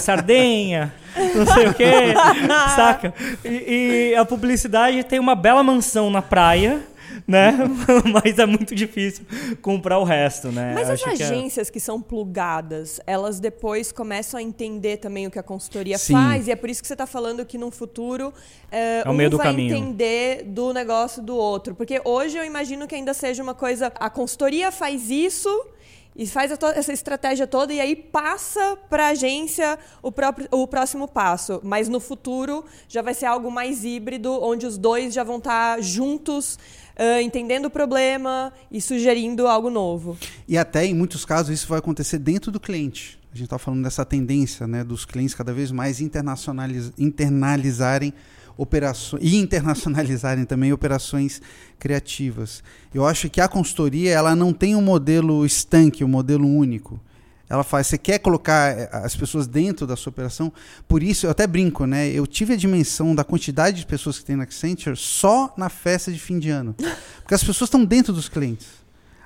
Sardenha, 0.00 0.92
não 1.34 1.46
sei 1.46 1.66
o 1.68 1.74
quê, 1.74 2.14
saca? 2.74 3.12
E, 3.44 4.12
e 4.12 4.14
a 4.16 4.24
publicidade 4.24 5.04
tem 5.04 5.18
uma 5.18 5.34
bela 5.34 5.62
mansão 5.62 6.08
na 6.10 6.22
praia, 6.22 6.80
né? 7.26 7.52
Mas 8.24 8.38
é 8.38 8.46
muito 8.46 8.74
difícil 8.74 9.24
comprar 9.62 9.98
o 9.98 10.04
resto, 10.04 10.50
né? 10.52 10.72
Mas 10.74 10.88
Eu 10.88 10.94
as 10.94 11.02
acho 11.02 11.16
que 11.16 11.22
é- 11.22 11.26
agências 11.26 11.70
que 11.70 11.80
são 11.80 12.00
plugadas, 12.00 13.00
elas 13.06 13.40
depois 13.40 13.92
começam 13.92 14.38
a 14.38 14.42
entender 14.42 14.96
também 14.98 15.26
o 15.26 15.30
que 15.30 15.38
a 15.38 15.42
consultoria 15.42 15.98
Sim. 15.98 16.12
faz, 16.12 16.48
e 16.48 16.50
é 16.50 16.56
por 16.56 16.70
isso 16.70 16.80
que 16.80 16.88
você 16.88 16.94
está 16.94 17.06
falando 17.06 17.44
que 17.44 17.58
no 17.58 17.70
futuro 17.70 18.32
é, 18.70 19.02
É 19.04 19.08
o 19.08 19.12
um 19.12 19.16
vai 19.16 19.46
caminho. 19.46 19.76
entender 19.76 20.44
do 20.44 20.72
negócio 20.72 21.22
do 21.22 21.36
outro. 21.36 21.74
Porque 21.74 22.00
hoje 22.04 22.36
eu 22.38 22.44
imagino 22.44 22.86
que 22.86 22.94
ainda 22.94 23.12
seja 23.14 23.42
uma 23.42 23.54
coisa. 23.54 23.92
A 23.98 24.08
consultoria 24.10 24.70
faz 24.70 25.10
isso. 25.10 25.48
E 26.16 26.26
faz 26.26 26.50
essa 26.50 26.92
estratégia 26.92 27.46
toda 27.46 27.72
e 27.72 27.80
aí 27.80 27.94
passa 27.94 28.76
para 28.90 29.06
a 29.06 29.08
agência 29.10 29.78
o, 30.02 30.10
próprio, 30.10 30.48
o 30.50 30.66
próximo 30.66 31.06
passo. 31.06 31.60
Mas 31.62 31.88
no 31.88 32.00
futuro 32.00 32.64
já 32.88 33.00
vai 33.00 33.14
ser 33.14 33.26
algo 33.26 33.48
mais 33.50 33.84
híbrido, 33.84 34.32
onde 34.42 34.66
os 34.66 34.76
dois 34.76 35.14
já 35.14 35.22
vão 35.22 35.38
estar 35.38 35.80
juntos, 35.80 36.58
ah, 37.02 37.22
entendendo 37.22 37.64
o 37.64 37.70
problema 37.70 38.52
e 38.70 38.78
sugerindo 38.78 39.46
algo 39.46 39.70
novo. 39.70 40.18
E 40.46 40.58
até 40.58 40.84
em 40.84 40.92
muitos 40.92 41.24
casos 41.24 41.54
isso 41.54 41.66
vai 41.66 41.78
acontecer 41.78 42.18
dentro 42.18 42.52
do 42.52 42.60
cliente. 42.60 43.18
A 43.32 43.34
gente 43.34 43.46
está 43.46 43.58
falando 43.58 43.82
dessa 43.82 44.04
tendência 44.04 44.66
né, 44.66 44.84
dos 44.84 45.06
clientes 45.06 45.34
cada 45.34 45.50
vez 45.50 45.72
mais 45.72 46.02
internacionaliz 46.02 46.92
internalizarem 46.98 48.12
operações 48.54 49.22
e 49.24 49.36
internacionalizarem 49.36 50.44
também 50.44 50.74
operações 50.74 51.40
criativas. 51.78 52.62
Eu 52.92 53.06
acho 53.06 53.30
que 53.30 53.40
a 53.40 53.48
consultoria 53.48 54.12
ela 54.12 54.36
não 54.36 54.52
tem 54.52 54.76
um 54.76 54.82
modelo 54.82 55.46
estanque, 55.46 56.04
um 56.04 56.08
modelo 56.08 56.46
único. 56.46 57.00
Ela 57.50 57.64
faz, 57.64 57.88
você 57.88 57.98
quer 57.98 58.20
colocar 58.20 58.70
eh, 58.70 58.88
as 58.92 59.16
pessoas 59.16 59.48
dentro 59.48 59.84
da 59.84 59.96
sua 59.96 60.10
operação, 60.10 60.52
por 60.86 61.02
isso 61.02 61.26
eu 61.26 61.30
até 61.32 61.48
brinco, 61.48 61.84
né? 61.84 62.08
Eu 62.08 62.24
tive 62.24 62.54
a 62.54 62.56
dimensão 62.56 63.12
da 63.12 63.24
quantidade 63.24 63.78
de 63.78 63.86
pessoas 63.86 64.20
que 64.20 64.24
tem 64.24 64.36
na 64.36 64.44
Accenture 64.44 64.96
só 64.96 65.52
na 65.56 65.68
festa 65.68 66.12
de 66.12 66.18
fim 66.20 66.38
de 66.38 66.48
ano. 66.48 66.76
Porque 67.18 67.34
as 67.34 67.42
pessoas 67.42 67.66
estão 67.66 67.84
dentro 67.84 68.12
dos 68.12 68.28
clientes. 68.28 68.68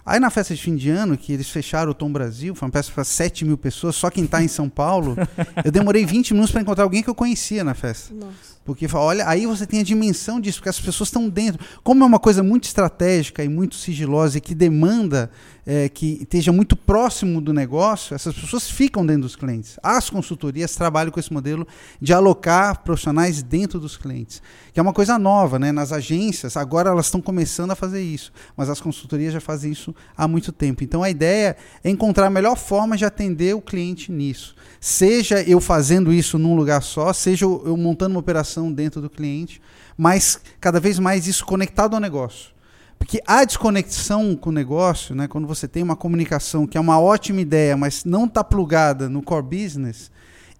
Aí 0.06 0.18
na 0.18 0.30
festa 0.30 0.54
de 0.54 0.62
fim 0.62 0.74
de 0.74 0.88
ano, 0.88 1.18
que 1.18 1.34
eles 1.34 1.50
fecharam 1.50 1.90
o 1.90 1.94
Tom 1.94 2.10
Brasil, 2.10 2.54
foi 2.54 2.66
uma 2.66 2.72
festa 2.72 2.92
para 2.92 3.04
7 3.04 3.44
mil 3.44 3.58
pessoas, 3.58 3.94
só 3.94 4.08
quem 4.08 4.24
está 4.24 4.42
em 4.42 4.48
São 4.48 4.70
Paulo, 4.70 5.16
eu 5.62 5.70
demorei 5.70 6.06
20 6.06 6.32
minutos 6.32 6.50
para 6.50 6.62
encontrar 6.62 6.84
alguém 6.84 7.02
que 7.02 7.10
eu 7.10 7.14
conhecia 7.14 7.62
na 7.62 7.74
festa. 7.74 8.14
Nossa. 8.14 8.53
Porque 8.64 8.86
olha, 8.94 9.28
aí 9.28 9.46
você 9.46 9.66
tem 9.66 9.80
a 9.80 9.84
dimensão 9.84 10.40
disso, 10.40 10.58
porque 10.58 10.70
as 10.70 10.80
pessoas 10.80 11.08
estão 11.08 11.28
dentro. 11.28 11.64
Como 11.82 12.02
é 12.02 12.06
uma 12.06 12.18
coisa 12.18 12.42
muito 12.42 12.64
estratégica 12.64 13.44
e 13.44 13.48
muito 13.48 13.74
sigilosa 13.74 14.38
e 14.38 14.40
que 14.40 14.54
demanda 14.54 15.30
eh, 15.66 15.88
que 15.88 16.18
esteja 16.22 16.52
muito 16.52 16.76
próximo 16.76 17.40
do 17.40 17.52
negócio, 17.52 18.14
essas 18.14 18.34
pessoas 18.34 18.70
ficam 18.70 19.04
dentro 19.04 19.22
dos 19.22 19.34
clientes. 19.34 19.78
As 19.82 20.10
consultorias 20.10 20.74
trabalham 20.74 21.10
com 21.10 21.18
esse 21.18 21.32
modelo 21.32 21.66
de 22.00 22.12
alocar 22.12 22.82
profissionais 22.82 23.42
dentro 23.42 23.80
dos 23.80 23.96
clientes, 23.96 24.42
que 24.72 24.78
é 24.78 24.82
uma 24.82 24.92
coisa 24.92 25.18
nova, 25.18 25.58
né? 25.58 25.72
Nas 25.72 25.90
agências, 25.90 26.56
agora 26.56 26.90
elas 26.90 27.06
estão 27.06 27.20
começando 27.20 27.70
a 27.70 27.74
fazer 27.74 28.02
isso, 28.02 28.30
mas 28.54 28.68
as 28.68 28.78
consultorias 28.78 29.32
já 29.32 29.40
fazem 29.40 29.72
isso 29.72 29.94
há 30.14 30.28
muito 30.28 30.52
tempo. 30.52 30.84
Então 30.84 31.02
a 31.02 31.08
ideia 31.08 31.56
é 31.82 31.88
encontrar 31.88 32.26
a 32.26 32.30
melhor 32.30 32.56
forma 32.56 32.94
de 32.94 33.06
atender 33.06 33.54
o 33.54 33.60
cliente 33.62 34.12
nisso. 34.12 34.54
Seja 34.78 35.42
eu 35.42 35.62
fazendo 35.62 36.12
isso 36.12 36.38
num 36.38 36.54
lugar 36.54 36.82
só, 36.82 37.10
seja 37.14 37.46
eu 37.46 37.74
montando 37.74 38.10
uma 38.10 38.20
operação 38.20 38.53
dentro 38.72 39.00
do 39.00 39.10
cliente, 39.10 39.60
mas 39.96 40.40
cada 40.60 40.80
vez 40.80 40.98
mais 40.98 41.26
isso 41.26 41.44
conectado 41.44 41.94
ao 41.94 42.00
negócio. 42.00 42.52
Porque 42.98 43.20
a 43.26 43.44
desconexão 43.44 44.34
com 44.34 44.50
o 44.50 44.52
negócio, 44.52 45.14
né, 45.14 45.28
quando 45.28 45.46
você 45.46 45.68
tem 45.68 45.82
uma 45.82 45.96
comunicação 45.96 46.66
que 46.66 46.78
é 46.78 46.80
uma 46.80 46.98
ótima 46.98 47.40
ideia, 47.40 47.76
mas 47.76 48.04
não 48.04 48.24
está 48.24 48.42
plugada 48.42 49.08
no 49.08 49.22
core 49.22 49.44
business, 49.44 50.10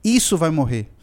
isso 0.05 0.37
vai 0.37 0.51
morrer. 0.51 0.94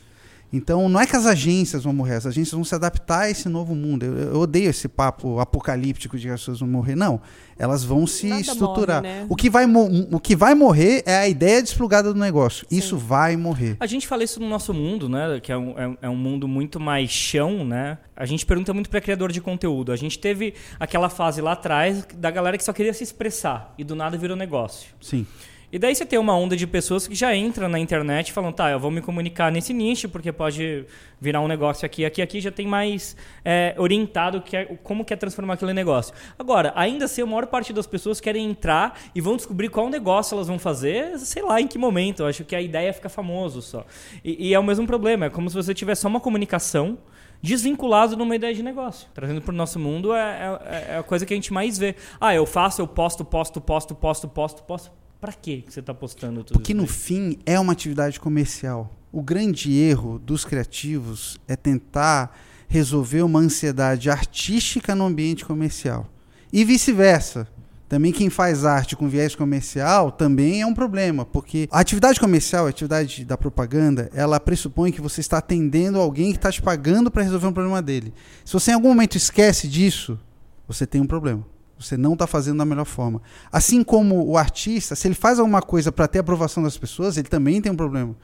Então, 0.53 0.89
não 0.89 0.99
é 0.99 1.07
que 1.07 1.15
as 1.15 1.25
agências 1.25 1.83
vão 1.85 1.93
morrer, 1.93 2.15
as 2.15 2.25
agências 2.25 2.53
vão 2.53 2.63
se 2.63 2.75
adaptar 2.75 3.21
a 3.21 3.29
esse 3.29 3.47
novo 3.47 3.73
mundo. 3.73 4.03
Eu, 4.03 4.17
eu 4.33 4.39
odeio 4.41 4.69
esse 4.69 4.87
papo 4.89 5.39
apocalíptico 5.39 6.17
de 6.17 6.27
que 6.27 6.33
as 6.33 6.41
pessoas 6.41 6.59
vão 6.59 6.67
morrer. 6.67 6.93
Não, 6.95 7.21
elas 7.57 7.83
vão 7.85 8.05
se 8.05 8.27
Nada 8.27 8.41
estruturar. 8.41 9.01
morre, 9.01 9.13
né? 9.15 9.25
o, 9.29 9.35
que 9.35 9.49
vai 9.49 9.65
o 9.65 10.19
que 10.19 10.35
vai 10.35 10.53
morrer 10.53 11.03
é 11.05 11.15
a 11.17 11.27
ideia 11.29 11.61
desplugada 11.61 12.13
do 12.13 12.19
negócio. 12.19 12.67
Isso 12.69 12.97
vai 12.97 13.37
morrer. 13.37 13.77
A 13.79 13.85
gente 13.85 14.05
fala 14.05 14.23
isso 14.25 14.39
no 14.41 14.49
nosso 14.49 14.73
mundo, 14.73 15.07
né? 15.07 15.39
Que 15.41 15.51
é 15.53 15.57
um, 15.57 15.79
é 15.79 15.87
um- 15.87 15.97
é 16.01 16.09
um 16.09 16.15
mundo 16.17 16.47
muito 16.49 16.79
mais 16.79 17.09
chão, 17.09 17.63
né? 17.63 17.97
A 18.15 18.25
gente 18.25 18.45
pergunta 18.45 18.73
muito 18.73 18.89
para 18.89 18.99
criador 18.99 19.31
de 19.31 19.39
conteúdo. 19.39 19.91
A 19.91 19.95
gente 19.95 20.19
teve 20.19 20.53
aquela 20.79 21.07
fase 21.09 21.39
lá 21.41 21.53
atrás 21.53 22.05
da 22.17 22.29
galera 22.29 22.57
que 22.57 22.63
só 22.63 22.73
queria 22.73 22.93
se 22.93 23.03
expressar 23.03 23.73
e 23.77 23.83
do 23.83 23.95
nada 23.95 24.17
virou 24.17 24.35
negócio. 24.35 24.89
Sim. 24.99 25.25
E 25.71 25.79
daí 25.79 25.95
você 25.95 26.05
tem 26.05 26.19
uma 26.19 26.35
onda 26.35 26.57
de 26.57 26.67
pessoas 26.67 27.07
que 27.07 27.15
já 27.15 27.33
entram 27.33 27.69
na 27.69 27.79
internet 27.79 28.33
falam, 28.33 28.51
tá, 28.51 28.69
eu 28.69 28.79
vou 28.79 28.91
me 28.91 28.99
comunicar 28.99 29.49
nesse 29.49 29.73
nicho, 29.73 30.09
porque 30.09 30.29
pode 30.29 30.85
virar 31.19 31.39
um 31.39 31.47
negócio 31.47 31.85
aqui, 31.85 32.03
aqui, 32.03 32.21
aqui, 32.21 32.41
já 32.41 32.51
tem 32.51 32.67
mais 32.67 33.15
é, 33.45 33.73
orientado 33.77 34.41
que 34.41 34.57
é, 34.57 34.65
como 34.83 35.05
quer 35.05 35.15
transformar 35.15 35.53
aquele 35.53 35.73
negócio. 35.73 36.13
Agora, 36.37 36.73
ainda 36.75 37.05
assim, 37.05 37.21
a 37.21 37.25
maior 37.25 37.47
parte 37.47 37.71
das 37.71 37.87
pessoas 37.87 38.19
querem 38.19 38.49
entrar 38.49 38.99
e 39.15 39.21
vão 39.21 39.37
descobrir 39.37 39.69
qual 39.69 39.89
negócio 39.89 40.35
elas 40.35 40.47
vão 40.47 40.59
fazer, 40.59 41.17
sei 41.19 41.41
lá 41.41 41.61
em 41.61 41.67
que 41.67 41.77
momento. 41.77 42.23
Eu 42.23 42.27
acho 42.27 42.43
que 42.43 42.55
a 42.55 42.61
ideia 42.61 42.91
fica 42.91 43.07
famoso 43.07 43.61
só. 43.61 43.85
E, 44.25 44.49
e 44.49 44.53
é 44.53 44.59
o 44.59 44.63
mesmo 44.63 44.85
problema, 44.85 45.27
é 45.27 45.29
como 45.29 45.49
se 45.49 45.55
você 45.55 45.73
tivesse 45.73 46.01
só 46.01 46.09
uma 46.09 46.19
comunicação 46.19 46.97
desvinculado 47.41 48.17
numa 48.17 48.35
ideia 48.35 48.53
de 48.53 48.61
negócio. 48.61 49.07
Trazendo 49.13 49.41
para 49.41 49.53
o 49.53 49.55
nosso 49.55 49.79
mundo 49.79 50.13
é, 50.13 50.59
é, 50.65 50.93
é, 50.93 50.97
a 50.97 51.03
coisa 51.03 51.25
que 51.25 51.33
a 51.33 51.37
gente 51.37 51.53
mais 51.53 51.77
vê. 51.77 51.95
Ah, 52.19 52.35
eu 52.35 52.45
faço, 52.45 52.81
eu 52.81 52.87
posto, 52.87 53.23
posto, 53.23 53.61
posto, 53.61 53.95
posto, 53.95 54.27
posto, 54.27 54.63
posto. 54.63 55.00
Para 55.21 55.33
que 55.33 55.63
você 55.69 55.81
está 55.81 55.93
postando 55.93 56.43
tudo 56.43 56.57
Porque 56.57 56.73
no 56.73 56.87
fim 56.87 57.37
é 57.45 57.59
uma 57.59 57.73
atividade 57.73 58.19
comercial. 58.19 58.91
O 59.11 59.21
grande 59.21 59.71
erro 59.71 60.17
dos 60.17 60.43
criativos 60.43 61.37
é 61.47 61.55
tentar 61.55 62.35
resolver 62.67 63.21
uma 63.21 63.37
ansiedade 63.37 64.09
artística 64.09 64.95
no 64.95 65.05
ambiente 65.05 65.45
comercial. 65.45 66.09
E 66.51 66.65
vice-versa. 66.65 67.47
Também 67.87 68.11
quem 68.11 68.29
faz 68.29 68.65
arte 68.65 68.95
com 68.95 69.07
viés 69.07 69.35
comercial 69.35 70.11
também 70.11 70.61
é 70.61 70.65
um 70.65 70.73
problema, 70.73 71.25
porque 71.25 71.67
a 71.69 71.81
atividade 71.81 72.21
comercial, 72.21 72.65
a 72.65 72.69
atividade 72.69 73.25
da 73.25 73.37
propaganda, 73.37 74.09
ela 74.13 74.39
pressupõe 74.39 74.93
que 74.93 75.01
você 75.01 75.19
está 75.19 75.39
atendendo 75.39 75.99
alguém 75.99 76.31
que 76.31 76.37
está 76.37 76.49
te 76.49 76.61
pagando 76.61 77.11
para 77.11 77.21
resolver 77.21 77.47
um 77.47 77.53
problema 77.53 77.81
dele. 77.81 78.13
Se 78.45 78.53
você 78.53 78.71
em 78.71 78.75
algum 78.75 78.87
momento 78.87 79.17
esquece 79.17 79.67
disso, 79.67 80.17
você 80.65 80.87
tem 80.87 81.01
um 81.01 81.05
problema. 81.05 81.45
Você 81.81 81.97
não 81.97 82.13
está 82.13 82.27
fazendo 82.27 82.57
da 82.57 82.65
melhor 82.65 82.85
forma. 82.85 83.21
Assim 83.51 83.83
como 83.83 84.25
o 84.25 84.37
artista, 84.37 84.95
se 84.95 85.07
ele 85.07 85.15
faz 85.15 85.39
alguma 85.39 85.61
coisa 85.61 85.91
para 85.91 86.07
ter 86.07 86.19
aprovação 86.19 86.63
das 86.63 86.77
pessoas, 86.77 87.17
ele 87.17 87.27
também 87.27 87.61
tem 87.61 87.71
um 87.71 87.75
problema. 87.75 88.15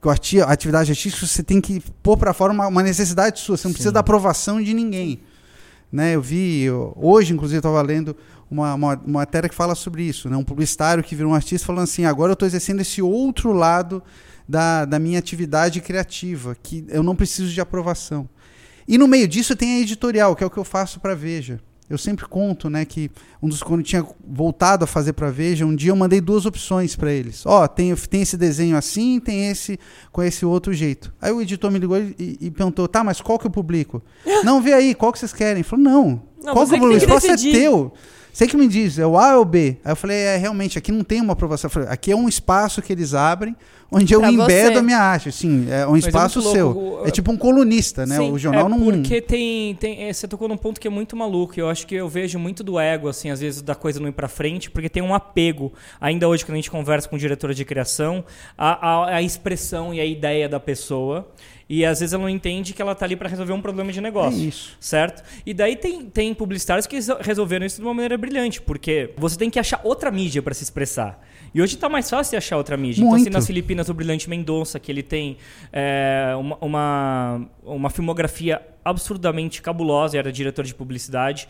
Que 0.00 0.40
a 0.40 0.44
atividade 0.44 0.90
artística 0.90 1.26
você 1.26 1.42
tem 1.42 1.60
que 1.60 1.80
pôr 2.02 2.16
para 2.16 2.32
fora 2.32 2.52
uma, 2.52 2.66
uma, 2.66 2.82
necessidade 2.82 3.38
sua. 3.38 3.56
Você 3.56 3.68
não 3.68 3.72
Sim. 3.72 3.74
precisa 3.74 3.92
da 3.92 4.00
aprovação 4.00 4.60
de 4.60 4.74
ninguém. 4.74 5.20
Né, 5.92 6.14
eu 6.14 6.22
vi, 6.22 6.62
eu, 6.62 6.96
hoje 6.96 7.34
inclusive 7.34 7.58
estava 7.58 7.82
lendo 7.82 8.16
uma, 8.50 8.74
uma, 8.74 8.94
uma, 8.94 9.18
matéria 9.20 9.46
que 9.46 9.54
fala 9.54 9.74
sobre 9.74 10.02
isso, 10.02 10.26
né, 10.26 10.34
um 10.34 10.42
publicitário 10.42 11.04
que 11.04 11.14
virou 11.14 11.32
um 11.32 11.34
artista 11.34 11.66
falando 11.66 11.84
assim, 11.84 12.06
agora 12.06 12.30
eu 12.30 12.32
estou 12.32 12.48
exercendo 12.48 12.80
esse 12.80 13.02
outro 13.02 13.52
lado 13.52 14.02
da, 14.48 14.86
da 14.86 14.98
minha 14.98 15.18
atividade 15.18 15.82
criativa, 15.82 16.56
que 16.62 16.84
eu 16.88 17.02
não 17.02 17.14
preciso 17.14 17.52
de 17.52 17.60
aprovação. 17.60 18.26
E 18.86 18.98
no 18.98 19.06
meio 19.06 19.28
disso 19.28 19.56
tem 19.56 19.76
a 19.76 19.80
editorial, 19.80 20.34
que 20.34 20.42
é 20.42 20.46
o 20.46 20.50
que 20.50 20.58
eu 20.58 20.64
faço 20.64 21.00
para 21.00 21.14
Veja. 21.14 21.60
Eu 21.92 21.98
sempre 21.98 22.26
conto, 22.26 22.70
né, 22.70 22.86
que 22.86 23.10
um 23.42 23.46
dos 23.50 23.62
quando 23.62 23.82
tinha 23.82 24.02
voltado 24.26 24.82
a 24.82 24.86
fazer 24.86 25.12
para 25.12 25.30
Veja, 25.30 25.66
um 25.66 25.76
dia 25.76 25.90
eu 25.90 25.96
mandei 25.96 26.22
duas 26.22 26.46
opções 26.46 26.96
para 26.96 27.12
eles. 27.12 27.44
Ó, 27.44 27.62
oh, 27.62 27.68
tem, 27.68 27.94
tem 27.94 28.22
esse 28.22 28.34
desenho 28.34 28.78
assim, 28.78 29.20
tem 29.20 29.50
esse 29.50 29.78
com 30.10 30.22
esse 30.22 30.46
outro 30.46 30.72
jeito. 30.72 31.12
Aí 31.20 31.30
o 31.30 31.42
editor 31.42 31.70
me 31.70 31.78
ligou 31.78 31.98
e, 31.98 32.38
e 32.40 32.50
perguntou: 32.50 32.88
"Tá, 32.88 33.04
mas 33.04 33.20
qual 33.20 33.38
que 33.38 33.46
eu 33.46 33.50
publico?" 33.50 34.02
"Não, 34.42 34.62
vê 34.62 34.72
aí, 34.72 34.94
qual 34.94 35.12
que 35.12 35.18
vocês 35.18 35.34
querem?" 35.34 35.62
Falou: 35.62 35.84
"Não, 35.84 36.22
não 36.42 36.54
qual 36.54 36.66
que 36.66 36.76
eu 36.76 36.78
publico? 36.78 36.94
O 36.94 36.96
espaço 36.96 37.30
é 37.30 37.36
teu." 37.36 37.92
Você 38.32 38.46
que 38.46 38.56
me 38.56 38.66
diz, 38.66 38.98
é 38.98 39.06
o 39.06 39.18
A 39.18 39.36
ou 39.36 39.42
o 39.42 39.44
B? 39.44 39.76
Aí 39.84 39.92
eu 39.92 39.96
falei, 39.96 40.16
é, 40.16 40.36
realmente, 40.38 40.78
aqui 40.78 40.90
não 40.90 41.04
tem 41.04 41.20
uma 41.20 41.34
aprovação. 41.34 41.68
Falei, 41.68 41.88
aqui 41.90 42.10
é 42.10 42.16
um 42.16 42.26
espaço 42.26 42.80
que 42.80 42.90
eles 42.90 43.12
abrem, 43.12 43.54
onde 43.90 44.14
eu 44.14 44.24
embedo 44.24 44.78
a 44.78 44.82
minha 44.82 44.98
arte. 44.98 45.28
Assim, 45.28 45.66
é 45.70 45.86
um 45.86 45.94
é 45.94 45.98
espaço 45.98 46.38
é 46.38 46.42
seu. 46.42 47.02
É 47.04 47.10
tipo 47.10 47.30
um 47.30 47.36
colunista, 47.36 48.06
né? 48.06 48.16
Sim, 48.16 48.32
o 48.32 48.38
jornal 48.38 48.66
é 48.66 48.68
não. 48.70 48.80
Porque 48.80 49.20
tem. 49.20 49.74
tem 49.74 50.04
é, 50.04 50.12
você 50.12 50.26
tocou 50.26 50.48
num 50.48 50.56
ponto 50.56 50.80
que 50.80 50.88
é 50.88 50.90
muito 50.90 51.14
maluco. 51.14 51.60
Eu 51.60 51.68
acho 51.68 51.86
que 51.86 51.94
eu 51.94 52.08
vejo 52.08 52.38
muito 52.38 52.64
do 52.64 52.80
ego, 52.80 53.06
assim, 53.06 53.30
às 53.30 53.40
vezes, 53.40 53.60
da 53.60 53.74
coisa 53.74 54.00
não 54.00 54.08
ir 54.08 54.12
pra 54.12 54.28
frente, 54.28 54.70
porque 54.70 54.88
tem 54.88 55.02
um 55.02 55.14
apego. 55.14 55.70
Ainda 56.00 56.26
hoje, 56.26 56.42
quando 56.42 56.54
a 56.54 56.56
gente 56.56 56.70
conversa 56.70 57.08
com 57.08 57.18
diretora 57.18 57.52
de 57.52 57.66
criação, 57.66 58.24
a, 58.56 58.88
a, 58.88 59.16
a 59.16 59.22
expressão 59.22 59.92
e 59.92 60.00
a 60.00 60.06
ideia 60.06 60.48
da 60.48 60.58
pessoa. 60.58 61.28
E 61.74 61.86
às 61.86 62.00
vezes 62.00 62.12
ela 62.12 62.22
não 62.24 62.28
entende 62.28 62.74
que 62.74 62.82
ela 62.82 62.92
está 62.92 63.06
ali 63.06 63.16
para 63.16 63.30
resolver 63.30 63.54
um 63.54 63.62
problema 63.62 63.90
de 63.90 63.98
negócio. 63.98 64.38
É 64.38 64.44
isso. 64.44 64.76
Certo? 64.78 65.24
E 65.46 65.54
daí 65.54 65.74
tem, 65.74 66.04
tem 66.04 66.34
publicitários 66.34 66.86
que 66.86 66.98
resolveram 67.22 67.64
isso 67.64 67.76
de 67.76 67.82
uma 67.82 67.94
maneira 67.94 68.18
brilhante, 68.18 68.60
porque 68.60 69.14
você 69.16 69.38
tem 69.38 69.48
que 69.48 69.58
achar 69.58 69.80
outra 69.82 70.10
mídia 70.10 70.42
para 70.42 70.52
se 70.52 70.62
expressar. 70.62 71.18
E 71.54 71.62
hoje 71.62 71.76
está 71.76 71.88
mais 71.88 72.10
fácil 72.10 72.32
de 72.32 72.36
achar 72.36 72.58
outra 72.58 72.76
mídia. 72.76 73.02
Muito. 73.02 73.12
Então, 73.14 73.22
assim, 73.22 73.30
nas 73.30 73.46
Filipinas, 73.46 73.88
o 73.88 73.94
Brilhante 73.94 74.28
Mendonça, 74.28 74.78
que 74.78 74.92
ele 74.92 75.02
tem 75.02 75.38
é, 75.72 76.34
uma, 76.38 76.58
uma, 76.60 77.48
uma 77.64 77.88
filmografia 77.88 78.60
absurdamente 78.84 79.62
cabulosa, 79.62 80.18
era 80.18 80.32
diretor 80.32 80.64
de 80.64 80.74
publicidade, 80.74 81.48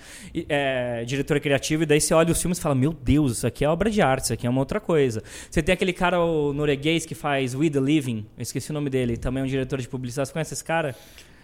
é, 0.48 1.04
diretor 1.04 1.40
criativo, 1.40 1.82
e 1.82 1.86
daí 1.86 2.00
você 2.00 2.14
olha 2.14 2.32
os 2.32 2.40
filmes 2.40 2.58
e 2.58 2.60
fala, 2.60 2.74
meu 2.74 2.92
Deus, 2.92 3.32
isso 3.32 3.46
aqui 3.46 3.64
é 3.64 3.68
obra 3.68 3.90
de 3.90 4.02
arte, 4.02 4.24
isso 4.24 4.32
aqui 4.32 4.46
é 4.46 4.50
uma 4.50 4.60
outra 4.60 4.80
coisa. 4.80 5.22
Você 5.50 5.62
tem 5.62 5.72
aquele 5.72 5.92
cara, 5.92 6.20
o 6.20 6.52
norueguês, 6.52 7.06
que 7.06 7.14
faz 7.14 7.54
We 7.54 7.70
The 7.70 7.80
Living, 7.80 8.26
eu 8.36 8.42
esqueci 8.42 8.70
o 8.70 8.74
nome 8.74 8.90
dele, 8.90 9.16
também 9.16 9.42
é 9.42 9.44
um 9.44 9.48
diretor 9.48 9.80
de 9.80 9.88
publicidade, 9.88 10.28
você 10.28 10.32
conhece 10.32 10.54
esse 10.54 10.64
cara? 10.64 10.94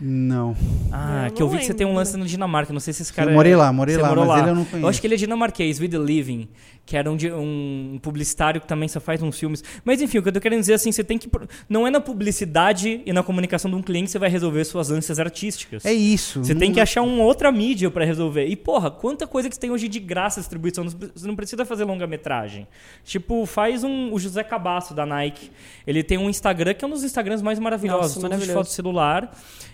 Não. 0.01 0.57
Ah, 0.93 1.27
eu 1.27 1.33
que 1.33 1.43
eu 1.43 1.49
vi 1.49 1.59
que 1.59 1.65
você 1.65 1.75
tem 1.75 1.87
um 1.87 1.93
lance 1.93 2.17
na 2.17 2.25
Dinamarca. 2.25 2.73
Não 2.73 2.79
sei 2.79 2.93
se 2.93 3.03
esse 3.03 3.13
cara. 3.13 3.31
Eu 3.31 3.35
morei 3.35 3.57
lá, 3.57 3.73
morei 3.73 3.97
lá, 3.97 4.15
mas 4.15 4.29
lá. 4.29 4.39
ele 4.39 4.51
eu 4.51 4.55
não 4.55 4.65
conheço. 4.65 4.85
Eu 4.85 4.89
acho 4.89 5.01
que 5.01 5.07
ele 5.09 5.15
é 5.15 5.19
dinamarquês, 5.19 5.81
With 5.81 5.89
the 5.89 5.99
Living, 5.99 6.49
que 6.89 6.97
era 6.97 7.11
um, 7.11 7.17
um 7.37 7.99
publicitário 8.01 8.63
que 8.63 8.67
também 8.67 8.89
só 8.89 8.99
faz 8.99 9.23
uns 9.23 9.39
filmes. 9.39 9.63
Mas 9.85 10.01
enfim, 10.01 10.17
o 10.17 10.23
que 10.23 10.31
eu 10.31 10.33
tô 10.33 10.41
querendo 10.41 10.61
dizer 10.61 10.73
assim, 10.73 10.91
você 10.91 11.05
tem 11.05 11.19
que. 11.19 11.29
Não 11.69 11.87
é 11.87 11.91
na 11.91 12.01
publicidade 12.01 13.03
e 13.05 13.13
na 13.13 13.23
comunicação 13.23 13.71
de 13.71 13.77
um 13.77 13.83
cliente 13.83 14.07
que 14.07 14.13
você 14.13 14.19
vai 14.19 14.31
resolver 14.31 14.65
suas 14.65 14.91
ânsias 14.91 15.19
artísticas. 15.21 15.85
É 15.85 15.93
isso. 15.93 16.43
Você 16.43 16.55
não... 16.55 16.61
tem 16.61 16.73
que 16.73 16.81
achar 16.81 17.03
uma 17.03 17.23
outra 17.25 17.53
mídia 17.53 17.91
para 17.91 18.07
resolver. 18.07 18.47
E, 18.47 18.57
porra, 18.57 18.91
quanta 18.91 19.27
coisa 19.27 19.51
que 19.51 19.55
você 19.55 19.61
tem 19.61 19.71
hoje 19.71 19.87
de 19.87 20.01
graça 20.01 20.41
distribuição. 20.41 20.89
Você 20.89 21.27
não 21.27 21.37
precisa 21.37 21.67
fazer 21.67 21.85
longa-metragem. 21.85 22.67
Tipo, 23.05 23.45
faz 23.45 23.85
um. 23.85 24.11
O 24.11 24.19
José 24.19 24.43
Cabasso 24.43 24.95
da 24.95 25.05
Nike. 25.05 25.51
Ele 25.87 26.03
tem 26.03 26.17
um 26.17 26.31
Instagram 26.31 26.73
que 26.73 26.87
é 26.87 26.89
um 26.89 26.91
dos 26.91 27.05
Instagrams 27.05 27.43
mais 27.43 27.59
maravilhosos, 27.59 28.17
Nossa, 28.17 28.31
todos 28.31 28.47
de 28.47 28.51
foto 28.51 28.71
celular. 28.71 29.31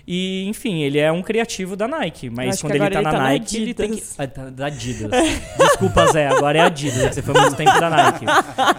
E, 0.06 0.46
enfim, 0.48 0.82
ele 0.82 0.98
é 0.98 1.10
um 1.10 1.22
criativo 1.22 1.76
da 1.76 1.88
Nike. 1.88 2.28
Mas 2.28 2.60
quando 2.60 2.74
ele 2.74 2.80
tá 2.80 2.86
ele 2.86 3.02
na 3.02 3.10
tá 3.10 3.18
Nike, 3.18 3.56
ele 3.56 3.74
tem 3.74 3.92
que. 3.92 4.02
Ah, 4.18 4.26
tá, 4.26 4.50
da 4.50 4.66
Adidas. 4.66 5.10
Desculpa, 5.56 6.06
Zé, 6.12 6.26
agora 6.26 6.58
é 6.58 6.60
Adidas. 6.62 7.03
Você 7.12 7.22
foi 7.22 7.34
muito 7.34 7.56
tempo 7.56 7.78
da 7.78 7.90
Nike. 7.90 8.24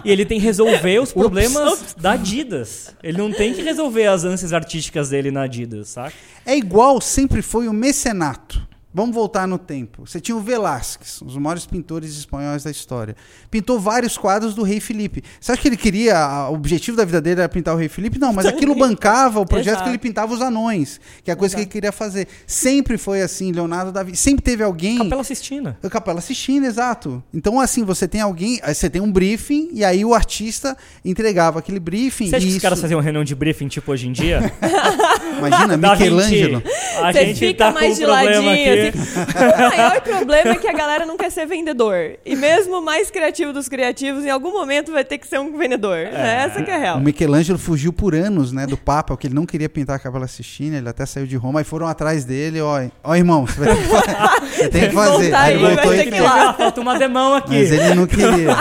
E 0.04 0.10
ele 0.10 0.24
tem 0.24 0.38
que 0.38 0.44
resolver 0.44 0.98
os 1.00 1.12
problemas 1.12 1.72
ups, 1.72 1.80
ups. 1.92 1.94
da 1.94 2.12
Adidas. 2.12 2.94
Ele 3.02 3.18
não 3.18 3.32
tem 3.32 3.54
que 3.54 3.62
resolver 3.62 4.06
as 4.06 4.24
ânsias 4.24 4.52
artísticas 4.52 5.10
dele 5.10 5.30
na 5.30 5.42
Adidas, 5.42 5.88
saca? 5.88 6.12
É 6.44 6.56
igual 6.56 7.00
sempre 7.00 7.42
foi 7.42 7.68
o 7.68 7.72
mecenato. 7.72 8.66
Vamos 8.96 9.14
voltar 9.14 9.46
no 9.46 9.58
tempo. 9.58 10.06
Você 10.06 10.18
tinha 10.18 10.34
o 10.34 10.40
Velázquez, 10.40 11.20
um 11.20 11.26
dos 11.26 11.36
maiores 11.36 11.66
pintores 11.66 12.16
espanhóis 12.16 12.64
da 12.64 12.70
história. 12.70 13.14
Pintou 13.50 13.78
vários 13.78 14.16
quadros 14.16 14.54
do 14.54 14.62
rei 14.62 14.80
Felipe. 14.80 15.22
Você 15.38 15.52
acha 15.52 15.60
que 15.60 15.68
ele 15.68 15.76
queria, 15.76 16.48
o 16.48 16.54
objetivo 16.54 16.96
da 16.96 17.04
vida 17.04 17.20
dele 17.20 17.42
era 17.42 17.48
pintar 17.50 17.74
o 17.74 17.76
rei 17.76 17.90
Felipe? 17.90 18.18
Não, 18.18 18.32
mas 18.32 18.46
aquilo 18.46 18.72
bancava 18.80 19.38
o 19.38 19.44
projeto 19.44 19.74
Exato. 19.74 19.82
que 19.82 19.90
ele 19.90 19.98
pintava 19.98 20.32
os 20.32 20.40
anões, 20.40 20.98
que 21.22 21.30
é 21.30 21.34
a 21.34 21.36
coisa 21.36 21.52
Exato. 21.52 21.58
que 21.58 21.68
ele 21.68 21.72
queria 21.74 21.92
fazer. 21.92 22.26
Sempre 22.46 22.96
foi 22.96 23.20
assim, 23.20 23.52
Leonardo 23.52 23.92
da 23.92 24.02
Vinci. 24.02 24.16
Sempre 24.16 24.42
teve 24.42 24.64
alguém. 24.64 24.96
Capela 24.96 25.24
Sistina. 25.24 25.78
Capela 25.90 26.20
Sistina, 26.22 26.66
exato. 26.66 27.22
Então, 27.34 27.60
assim, 27.60 27.84
você 27.84 28.08
tem 28.08 28.22
alguém, 28.22 28.58
você 28.66 28.88
tem 28.88 29.02
um 29.02 29.12
briefing, 29.12 29.68
e 29.74 29.84
aí 29.84 30.06
o 30.06 30.14
artista 30.14 30.74
entregava 31.04 31.58
aquele 31.58 31.80
briefing. 31.80 32.30
Você 32.30 32.36
acha 32.36 32.46
que 32.46 32.48
isso... 32.48 32.56
os 32.56 32.62
caras 32.62 32.80
faziam 32.80 32.98
reunião 33.00 33.24
de 33.24 33.34
briefing 33.34 33.68
tipo 33.68 33.92
hoje 33.92 34.08
em 34.08 34.12
dia? 34.12 34.50
Imagina, 35.36 35.76
Michelangelo. 35.76 36.62
A 36.96 37.12
você 37.12 37.26
gente 37.26 37.38
fica 37.38 37.66
tá 37.66 37.72
mais 37.72 37.98
com 37.98 38.04
um 38.04 38.06
problema 38.06 38.52
aqui. 38.52 38.92
o 38.94 39.76
maior 39.76 40.00
problema 40.00 40.50
é 40.50 40.56
que 40.56 40.68
a 40.68 40.72
galera 40.72 41.06
não 41.06 41.16
quer 41.16 41.30
ser 41.30 41.46
vendedor. 41.46 42.18
E 42.24 42.36
mesmo 42.36 42.78
o 42.78 42.82
mais 42.82 43.10
criativo 43.10 43.52
dos 43.52 43.68
criativos, 43.68 44.24
em 44.24 44.30
algum 44.30 44.52
momento 44.52 44.92
vai 44.92 45.04
ter 45.04 45.18
que 45.18 45.26
ser 45.26 45.38
um 45.38 45.56
vendedor. 45.56 45.96
É. 45.96 46.10
Né? 46.10 46.44
Essa 46.44 46.62
que 46.62 46.70
é 46.70 46.74
a 46.74 46.78
real. 46.78 46.98
O 46.98 47.00
Michelangelo 47.00 47.58
fugiu 47.58 47.92
por 47.92 48.14
anos, 48.14 48.52
né, 48.52 48.66
do 48.66 48.76
Papa, 48.76 49.14
porque 49.14 49.26
ele 49.26 49.34
não 49.34 49.46
queria 49.46 49.68
pintar 49.68 49.96
a 49.96 49.98
Capela 49.98 50.26
Sistina, 50.26 50.76
ele 50.76 50.88
até 50.88 51.04
saiu 51.06 51.26
de 51.26 51.36
Roma, 51.36 51.60
e 51.60 51.64
foram 51.64 51.86
atrás 51.86 52.24
dele, 52.24 52.60
ó, 52.60 52.80
ó 53.02 53.14
irmão, 53.14 53.46
você 53.46 53.60
vai 53.60 53.74
ter 53.74 53.82
que, 53.82 53.88
você 54.56 54.68
tem 54.68 54.88
que 54.88 54.94
fazer. 54.94 55.34
Aí, 55.34 55.54
aí 55.54 55.58
voltou 55.58 55.94
e 55.94 56.10
que 56.10 56.20
lá. 56.20 56.54
Falta 56.54 56.80
uma 56.80 56.98
demão 56.98 57.34
aqui. 57.34 57.50
Mas 57.50 57.72
ele 57.72 57.94
não 57.94 58.06
queria. 58.06 58.56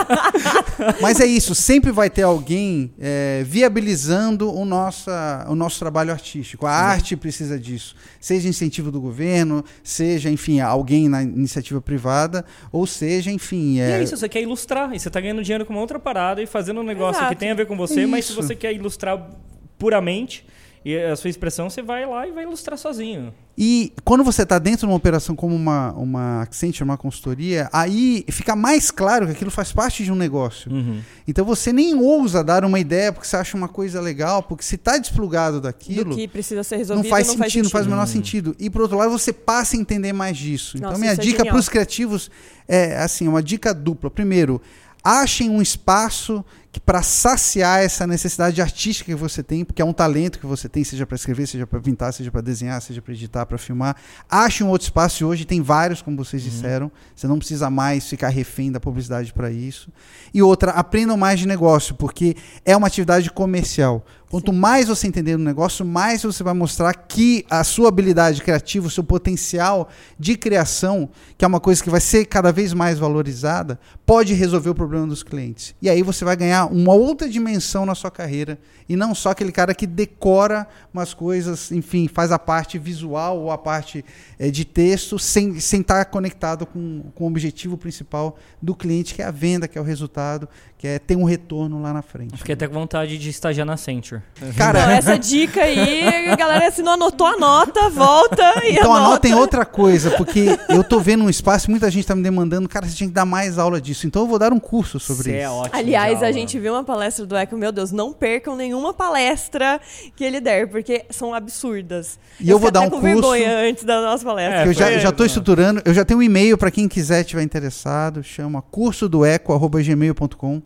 Mas 1.01 1.19
é 1.19 1.25
isso, 1.25 1.55
sempre 1.55 1.91
vai 1.91 2.09
ter 2.09 2.23
alguém 2.23 2.93
é, 2.99 3.43
viabilizando 3.45 4.53
o 4.53 4.65
nosso, 4.65 5.09
o 5.47 5.55
nosso 5.55 5.79
trabalho 5.79 6.11
artístico. 6.11 6.65
A 6.65 6.71
arte 6.71 7.15
precisa 7.15 7.59
disso. 7.59 7.95
Seja 8.25 8.49
incentivo 8.49 8.89
do 8.89 8.99
governo, 8.99 9.63
seja, 9.83 10.31
enfim, 10.31 10.59
alguém 10.59 11.07
na 11.07 11.21
iniciativa 11.21 11.79
privada, 11.79 12.43
ou 12.71 12.87
seja, 12.87 13.29
enfim. 13.29 13.79
É... 13.79 13.89
E 13.89 13.91
é 13.91 14.03
isso, 14.03 14.17
você 14.17 14.27
quer 14.27 14.41
ilustrar, 14.41 14.95
e 14.95 14.99
você 14.99 15.09
está 15.09 15.21
ganhando 15.21 15.43
dinheiro 15.43 15.63
com 15.63 15.71
uma 15.71 15.79
outra 15.79 15.99
parada 15.99 16.41
e 16.41 16.47
fazendo 16.47 16.79
um 16.79 16.83
negócio 16.83 17.19
Exato. 17.19 17.35
que 17.35 17.39
tem 17.39 17.51
a 17.51 17.53
ver 17.53 17.67
com 17.67 17.77
você, 17.77 17.99
isso. 17.99 18.09
mas 18.09 18.25
se 18.25 18.33
você 18.33 18.55
quer 18.55 18.73
ilustrar 18.73 19.29
puramente 19.77 20.43
e 20.85 20.95
a 20.95 21.15
sua 21.15 21.31
expressão, 21.31 21.67
você 21.67 21.81
vai 21.81 22.05
lá 22.05 22.27
e 22.27 22.31
vai 22.31 22.43
ilustrar 22.43 22.77
sozinho. 22.77 23.33
E 23.57 23.91
quando 24.03 24.23
você 24.23 24.43
está 24.43 24.59
dentro 24.59 24.81
de 24.81 24.85
uma 24.85 24.95
operação 24.95 25.35
como 25.35 25.55
uma, 25.55 25.91
uma 25.93 26.43
Accenture, 26.43 26.83
uma 26.83 26.95
consultoria, 26.95 27.67
aí 27.73 28.23
fica 28.29 28.55
mais 28.55 28.91
claro 28.91 29.25
que 29.25 29.31
aquilo 29.31 29.49
faz 29.49 29.73
parte 29.73 30.03
de 30.03 30.11
um 30.11 30.15
negócio. 30.15 30.71
Uhum. 30.71 31.01
Então 31.27 31.43
você 31.43 31.73
nem 31.73 31.95
ousa 31.95 32.43
dar 32.43 32.63
uma 32.63 32.79
ideia 32.79 33.11
porque 33.11 33.27
você 33.27 33.35
acha 33.35 33.57
uma 33.57 33.67
coisa 33.67 33.99
legal, 33.99 34.43
porque 34.43 34.63
se 34.63 34.75
está 34.75 34.99
desplugado 34.99 35.59
daquilo. 35.59 36.11
Do 36.11 36.17
que 36.17 36.27
precisa 36.27 36.63
ser 36.63 36.77
resolvido, 36.77 37.03
não 37.03 37.09
faz, 37.09 37.25
não 37.25 37.33
sentido, 37.33 37.39
faz 37.41 37.51
sentido, 37.51 37.63
não 37.63 37.71
faz 37.71 37.85
o 37.87 37.89
menor 37.89 38.01
uhum. 38.01 38.07
sentido. 38.07 38.55
E 38.59 38.69
por 38.69 38.81
outro 38.83 38.97
lado, 38.97 39.09
você 39.09 39.33
passa 39.33 39.75
a 39.75 39.79
entender 39.79 40.13
mais 40.13 40.37
disso. 40.37 40.77
Então, 40.77 40.91
Nossa, 40.91 41.01
então, 41.01 41.13
minha 41.15 41.19
é 41.19 41.31
dica 41.31 41.41
é 41.41 41.45
para 41.49 41.57
os 41.57 41.67
criativos 41.67 42.29
é 42.67 42.97
assim: 42.97 43.27
uma 43.27 43.41
dica 43.41 43.73
dupla. 43.73 44.11
Primeiro, 44.11 44.61
achem 45.03 45.49
um 45.49 45.61
espaço 45.63 46.45
para 46.79 47.01
saciar 47.01 47.81
essa 47.81 48.05
necessidade 48.07 48.61
artística 48.61 49.11
que 49.11 49.15
você 49.19 49.41
tem, 49.43 49.63
porque 49.63 49.81
é 49.81 49.85
um 49.85 49.93
talento 49.93 50.39
que 50.39 50.45
você 50.45 50.67
tem, 50.67 50.83
seja 50.83 51.05
para 51.05 51.15
escrever, 51.15 51.47
seja 51.47 51.65
para 51.67 51.79
pintar, 51.79 52.13
seja 52.13 52.31
para 52.31 52.41
desenhar, 52.41 52.81
seja 52.81 53.01
para 53.01 53.13
editar, 53.13 53.45
para 53.45 53.57
filmar, 53.57 53.95
ache 54.29 54.63
um 54.63 54.69
outro 54.69 54.85
espaço 54.85 55.23
e 55.23 55.25
hoje 55.25 55.45
tem 55.45 55.61
vários, 55.61 56.01
como 56.01 56.17
vocês 56.17 56.43
Uhum. 56.43 56.49
disseram. 56.49 56.91
Você 57.15 57.27
não 57.27 57.37
precisa 57.37 57.69
mais 57.69 58.07
ficar 58.07 58.29
refém 58.29 58.71
da 58.71 58.79
publicidade 58.79 59.33
para 59.33 59.51
isso. 59.51 59.89
E 60.33 60.41
outra, 60.41 60.71
aprendam 60.71 61.17
mais 61.17 61.39
de 61.39 61.47
negócio, 61.47 61.95
porque 61.95 62.35
é 62.63 62.75
uma 62.75 62.87
atividade 62.87 63.29
comercial. 63.31 64.05
Quanto 64.29 64.51
mais 64.51 64.87
você 64.87 65.07
entender 65.07 65.37
no 65.37 65.43
negócio, 65.43 65.85
mais 65.85 66.23
você 66.23 66.43
vai 66.43 66.53
mostrar 66.53 66.93
que 66.93 67.45
a 67.49 67.63
sua 67.63 67.87
habilidade 67.87 68.41
criativa, 68.41 68.87
o 68.87 68.89
seu 68.89 69.03
potencial 69.03 69.87
de 70.19 70.35
criação, 70.35 71.09
que 71.37 71.45
é 71.45 71.47
uma 71.47 71.59
coisa 71.59 71.81
que 71.81 71.89
vai 71.89 72.01
ser 72.01 72.25
cada 72.25 72.51
vez 72.51 72.73
mais 72.73 72.99
valorizada, 72.99 73.79
pode 74.05 74.33
resolver 74.33 74.71
o 74.71 74.75
problema 74.75 75.07
dos 75.07 75.23
clientes. 75.23 75.73
E 75.81 75.89
aí 75.89 76.01
você 76.01 76.25
vai 76.25 76.35
ganhar 76.35 76.64
uma 76.65 76.93
outra 76.93 77.27
dimensão 77.29 77.85
na 77.85 77.95
sua 77.95 78.11
carreira 78.11 78.57
e 78.87 78.95
não 78.95 79.15
só 79.15 79.31
aquele 79.31 79.51
cara 79.51 79.73
que 79.73 79.87
decora 79.87 80.67
umas 80.93 81.13
coisas, 81.13 81.71
enfim, 81.71 82.07
faz 82.07 82.31
a 82.31 82.37
parte 82.39 82.77
visual 82.77 83.39
ou 83.39 83.51
a 83.51 83.57
parte 83.57 84.05
eh, 84.39 84.51
de 84.51 84.63
texto 84.63 85.17
sem 85.17 85.49
estar 85.49 85.61
sem 85.61 85.81
estar 85.81 86.05
conectado 86.05 86.65
com, 86.65 87.03
com 87.13 87.23
o 87.25 87.27
objetivo 87.27 87.77
principal 87.77 88.37
do 88.61 88.75
cliente, 88.75 89.13
que 89.13 89.21
é 89.21 89.25
a 89.25 89.31
venda, 89.31 89.67
que 89.67 89.77
é 89.77 89.81
o 89.81 89.83
resultado, 89.83 90.47
que 90.77 90.87
é 90.87 90.99
ter 90.99 91.15
um 91.15 91.23
retorno 91.23 91.81
lá 91.81 91.91
na 91.93 92.01
frente. 92.01 92.37
Fiquei 92.37 92.53
até 92.53 92.67
com 92.67 92.73
vontade 92.73 93.17
de 93.17 93.29
estagiar 93.29 93.65
na 93.65 93.73
Accenture. 93.73 94.21
Cara, 94.57 94.85
Não, 94.85 94.91
essa 94.91 95.17
dica 95.17 95.61
aí, 95.61 96.29
a 96.29 96.35
galera, 96.35 96.69
se 96.71 96.81
não 96.81 96.93
anotou, 96.93 97.27
anota, 97.27 97.89
volta 97.89 98.43
e 98.65 98.73
Então 98.73 98.93
anota. 98.93 99.07
anotem 99.07 99.33
outra 99.33 99.65
coisa, 99.65 100.11
porque 100.11 100.45
eu 100.69 100.83
tô 100.83 100.99
vendo 100.99 101.23
um 101.23 101.29
espaço, 101.29 101.69
muita 101.71 101.89
gente 101.89 102.05
tá 102.05 102.15
me 102.15 102.21
demandando, 102.23 102.67
cara, 102.69 102.85
você 102.87 102.95
tinha 102.95 103.07
que 103.07 103.13
dar 103.13 103.25
mais 103.25 103.57
aula 103.57 103.79
disso. 103.81 104.05
Então 104.07 104.23
eu 104.23 104.27
vou 104.27 104.37
dar 104.39 104.53
um 104.53 104.59
curso 104.59 104.99
sobre 104.99 105.23
Você 105.23 105.31
é 105.37 105.43
isso. 105.43 105.51
ótimo 105.53 105.77
Aliás, 105.77 106.13
a 106.21 106.25
aula. 106.27 106.31
Gente 106.55 106.61
viu 106.61 106.73
uma 106.73 106.83
palestra 106.83 107.25
do 107.25 107.35
Eco, 107.35 107.57
meu 107.57 107.71
Deus, 107.71 107.91
não 107.91 108.13
percam 108.13 108.55
nenhuma 108.55 108.93
palestra 108.93 109.79
que 110.15 110.23
ele 110.23 110.39
der, 110.39 110.67
porque 110.69 111.05
são 111.09 111.33
absurdas. 111.33 112.17
E 112.39 112.49
eu 112.49 112.57
vou 112.59 112.67
fiquei 112.67 112.71
dar 112.81 112.87
até 112.87 112.95
um 112.95 112.99
com 113.01 113.01
curso- 113.01 113.31
vergonha 113.31 113.69
antes 113.69 113.83
da 113.83 114.01
nossa 114.01 114.23
palestra. 114.23 114.63
É, 114.63 114.67
eu 114.67 114.73
já, 114.73 114.97
já 114.97 115.11
tô 115.11 115.25
estruturando, 115.25 115.81
eu 115.85 115.93
já 115.93 116.05
tenho 116.05 116.19
um 116.19 116.23
e-mail 116.23 116.57
para 116.57 116.71
quem 116.71 116.87
quiser 116.87 117.21
estiver 117.21 117.43
interessado, 117.43 118.23
chama 118.23 118.61
curso 118.61 119.07
do 119.09 119.25
eco@gmail.com, 119.25 120.61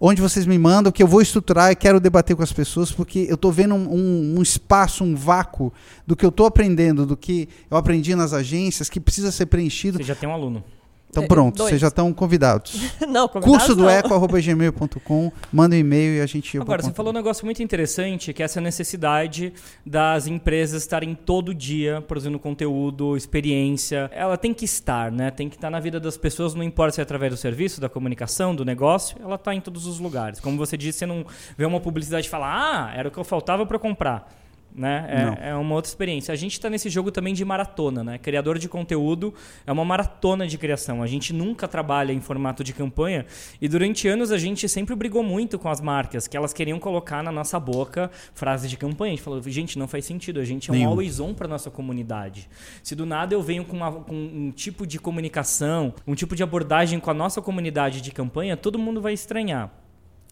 onde 0.00 0.20
vocês 0.22 0.46
me 0.46 0.58
mandam 0.58 0.92
que 0.92 1.02
eu 1.02 1.06
vou 1.08 1.20
estruturar 1.20 1.70
e 1.72 1.76
quero 1.76 1.98
debater 2.00 2.34
com 2.36 2.42
as 2.42 2.52
pessoas 2.52 2.90
porque 2.92 3.26
eu 3.28 3.36
tô 3.36 3.50
vendo 3.50 3.74
um, 3.74 3.92
um- 3.94 4.34
um 4.38 4.42
espaço, 4.42 5.02
um 5.04 5.14
vácuo 5.14 5.72
do 6.06 6.14
que 6.16 6.24
eu 6.24 6.30
tô 6.32 6.46
aprendendo, 6.46 7.04
do 7.06 7.16
que 7.16 7.48
eu 7.70 7.76
aprendi 7.76 8.14
nas 8.14 8.32
agências 8.32 8.88
que 8.88 9.00
precisa 9.00 9.30
ser 9.32 9.46
preenchido. 9.46 9.98
Você 9.98 10.04
já 10.04 10.14
tem 10.14 10.28
um 10.28 10.32
aluno. 10.32 10.62
Então 11.10 11.26
pronto, 11.26 11.56
dois. 11.56 11.70
vocês 11.70 11.80
já 11.80 11.88
estão 11.88 12.12
convidados. 12.12 12.92
não, 13.08 13.26
convidados 13.28 13.66
Curso 13.66 13.74
do 13.74 13.88
eco@gmail.com, 13.88 15.32
manda 15.52 15.74
um 15.74 15.78
e-mail 15.78 16.18
e 16.18 16.20
a 16.20 16.26
gente 16.26 16.58
Agora, 16.58 16.82
você 16.82 16.88
contar. 16.88 16.96
falou 16.96 17.12
um 17.12 17.14
negócio 17.14 17.44
muito 17.44 17.62
interessante, 17.62 18.32
que 18.32 18.42
é 18.42 18.44
essa 18.44 18.60
necessidade 18.60 19.52
das 19.84 20.26
empresas 20.26 20.82
estarem 20.82 21.14
todo 21.14 21.54
dia 21.54 22.02
produzindo 22.02 22.38
conteúdo, 22.38 23.16
experiência. 23.16 24.10
Ela 24.12 24.36
tem 24.36 24.52
que 24.52 24.64
estar, 24.64 25.10
né? 25.10 25.30
Tem 25.30 25.48
que 25.48 25.56
estar 25.56 25.70
na 25.70 25.80
vida 25.80 25.98
das 25.98 26.16
pessoas, 26.16 26.54
não 26.54 26.62
importa 26.62 26.94
se 26.94 27.00
é 27.00 27.02
através 27.02 27.32
do 27.32 27.36
serviço, 27.36 27.80
da 27.80 27.88
comunicação, 27.88 28.54
do 28.54 28.64
negócio, 28.64 29.16
ela 29.22 29.36
está 29.36 29.54
em 29.54 29.60
todos 29.60 29.86
os 29.86 29.98
lugares. 29.98 30.40
Como 30.40 30.56
você 30.56 30.76
disse, 30.76 30.98
você 30.98 31.06
não 31.06 31.24
vê 31.56 31.64
uma 31.64 31.80
publicidade 31.80 32.26
e 32.26 32.30
fala, 32.30 32.46
ah, 32.48 32.92
era 32.94 33.08
o 33.08 33.10
que 33.10 33.18
eu 33.18 33.24
faltava 33.24 33.64
para 33.64 33.78
comprar. 33.78 34.30
Né? 34.74 35.36
É, 35.42 35.48
é 35.48 35.54
uma 35.56 35.74
outra 35.74 35.88
experiência. 35.88 36.32
A 36.32 36.36
gente 36.36 36.52
está 36.52 36.70
nesse 36.70 36.88
jogo 36.88 37.10
também 37.10 37.34
de 37.34 37.44
maratona, 37.44 38.04
né? 38.04 38.16
Criador 38.18 38.58
de 38.60 38.68
conteúdo 38.68 39.34
é 39.66 39.72
uma 39.72 39.84
maratona 39.84 40.46
de 40.46 40.56
criação. 40.56 41.02
A 41.02 41.06
gente 41.06 41.32
nunca 41.32 41.66
trabalha 41.66 42.12
em 42.12 42.20
formato 42.20 42.62
de 42.62 42.72
campanha 42.72 43.26
e 43.60 43.66
durante 43.68 44.06
anos 44.06 44.30
a 44.30 44.38
gente 44.38 44.68
sempre 44.68 44.94
brigou 44.94 45.22
muito 45.24 45.58
com 45.58 45.68
as 45.68 45.80
marcas, 45.80 46.28
que 46.28 46.36
elas 46.36 46.52
queriam 46.52 46.78
colocar 46.78 47.24
na 47.24 47.32
nossa 47.32 47.58
boca 47.58 48.08
frases 48.34 48.70
de 48.70 48.76
campanha. 48.76 49.14
A 49.14 49.16
gente 49.16 49.24
falou, 49.24 49.42
gente, 49.42 49.76
não 49.78 49.88
faz 49.88 50.04
sentido. 50.04 50.38
A 50.38 50.44
gente 50.44 50.70
é 50.70 50.72
um 50.72 50.76
Nenhum. 50.76 50.90
always 50.90 51.18
on 51.18 51.34
para 51.34 51.48
nossa 51.48 51.70
comunidade. 51.72 52.48
Se 52.82 52.94
do 52.94 53.04
nada 53.04 53.34
eu 53.34 53.42
venho 53.42 53.64
com, 53.64 53.76
uma- 53.76 53.90
com 53.92 54.14
um 54.14 54.52
tipo 54.54 54.86
de 54.86 55.00
comunicação, 55.00 55.92
um 56.06 56.14
tipo 56.14 56.36
de 56.36 56.42
abordagem 56.44 57.00
com 57.00 57.10
a 57.10 57.14
nossa 57.14 57.42
comunidade 57.42 58.00
de 58.00 58.12
campanha, 58.12 58.56
todo 58.56 58.78
mundo 58.78 59.00
vai 59.00 59.12
estranhar. 59.12 59.72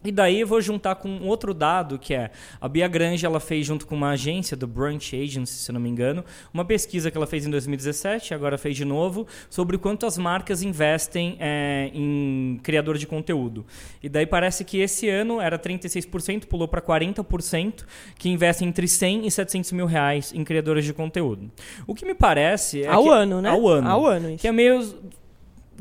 E 0.07 0.11
daí 0.11 0.39
eu 0.39 0.47
vou 0.47 0.61
juntar 0.61 0.95
com 0.95 1.19
outro 1.27 1.53
dado 1.53 1.99
que 1.99 2.13
é 2.13 2.31
a 2.61 2.67
Bia 2.69 2.87
Grange, 2.87 3.25
ela 3.25 3.41
fez 3.41 3.65
junto 3.65 3.85
com 3.85 3.93
uma 3.93 4.11
agência 4.11 4.55
do 4.55 4.65
Brunch 4.65 5.13
Agency, 5.13 5.55
se 5.55 5.69
eu 5.69 5.73
não 5.73 5.81
me 5.81 5.89
engano, 5.89 6.23
uma 6.53 6.63
pesquisa 6.63 7.11
que 7.11 7.17
ela 7.17 7.27
fez 7.27 7.45
em 7.45 7.49
2017, 7.49 8.33
agora 8.33 8.57
fez 8.57 8.77
de 8.77 8.85
novo, 8.85 9.27
sobre 9.49 9.77
quanto 9.77 10.05
as 10.05 10.17
marcas 10.17 10.61
investem 10.63 11.35
é, 11.41 11.91
em 11.93 12.57
criador 12.63 12.97
de 12.97 13.05
conteúdo. 13.05 13.65
E 14.01 14.07
daí 14.07 14.25
parece 14.25 14.63
que 14.63 14.77
esse 14.77 15.09
ano 15.09 15.41
era 15.41 15.59
36%, 15.59 16.45
pulou 16.45 16.69
para 16.69 16.81
40%, 16.81 17.83
que 18.17 18.29
investem 18.29 18.69
entre 18.69 18.87
100 18.87 19.27
e 19.27 19.31
700 19.31 19.73
mil 19.73 19.85
reais 19.87 20.31
em 20.33 20.45
criadores 20.45 20.85
de 20.85 20.93
conteúdo. 20.93 21.51
O 21.85 21.93
que 21.93 22.05
me 22.05 22.13
parece 22.15 22.83
é 22.83 22.87
Ao 22.87 23.03
que- 23.03 23.09
ano, 23.09 23.41
né? 23.41 23.49
Ao 23.49 23.67
ano. 23.67 23.89
Ao 23.89 24.05
ano, 24.05 24.29
isso. 24.29 24.37
Que 24.39 24.47
é 24.47 24.53
meio 24.53 24.79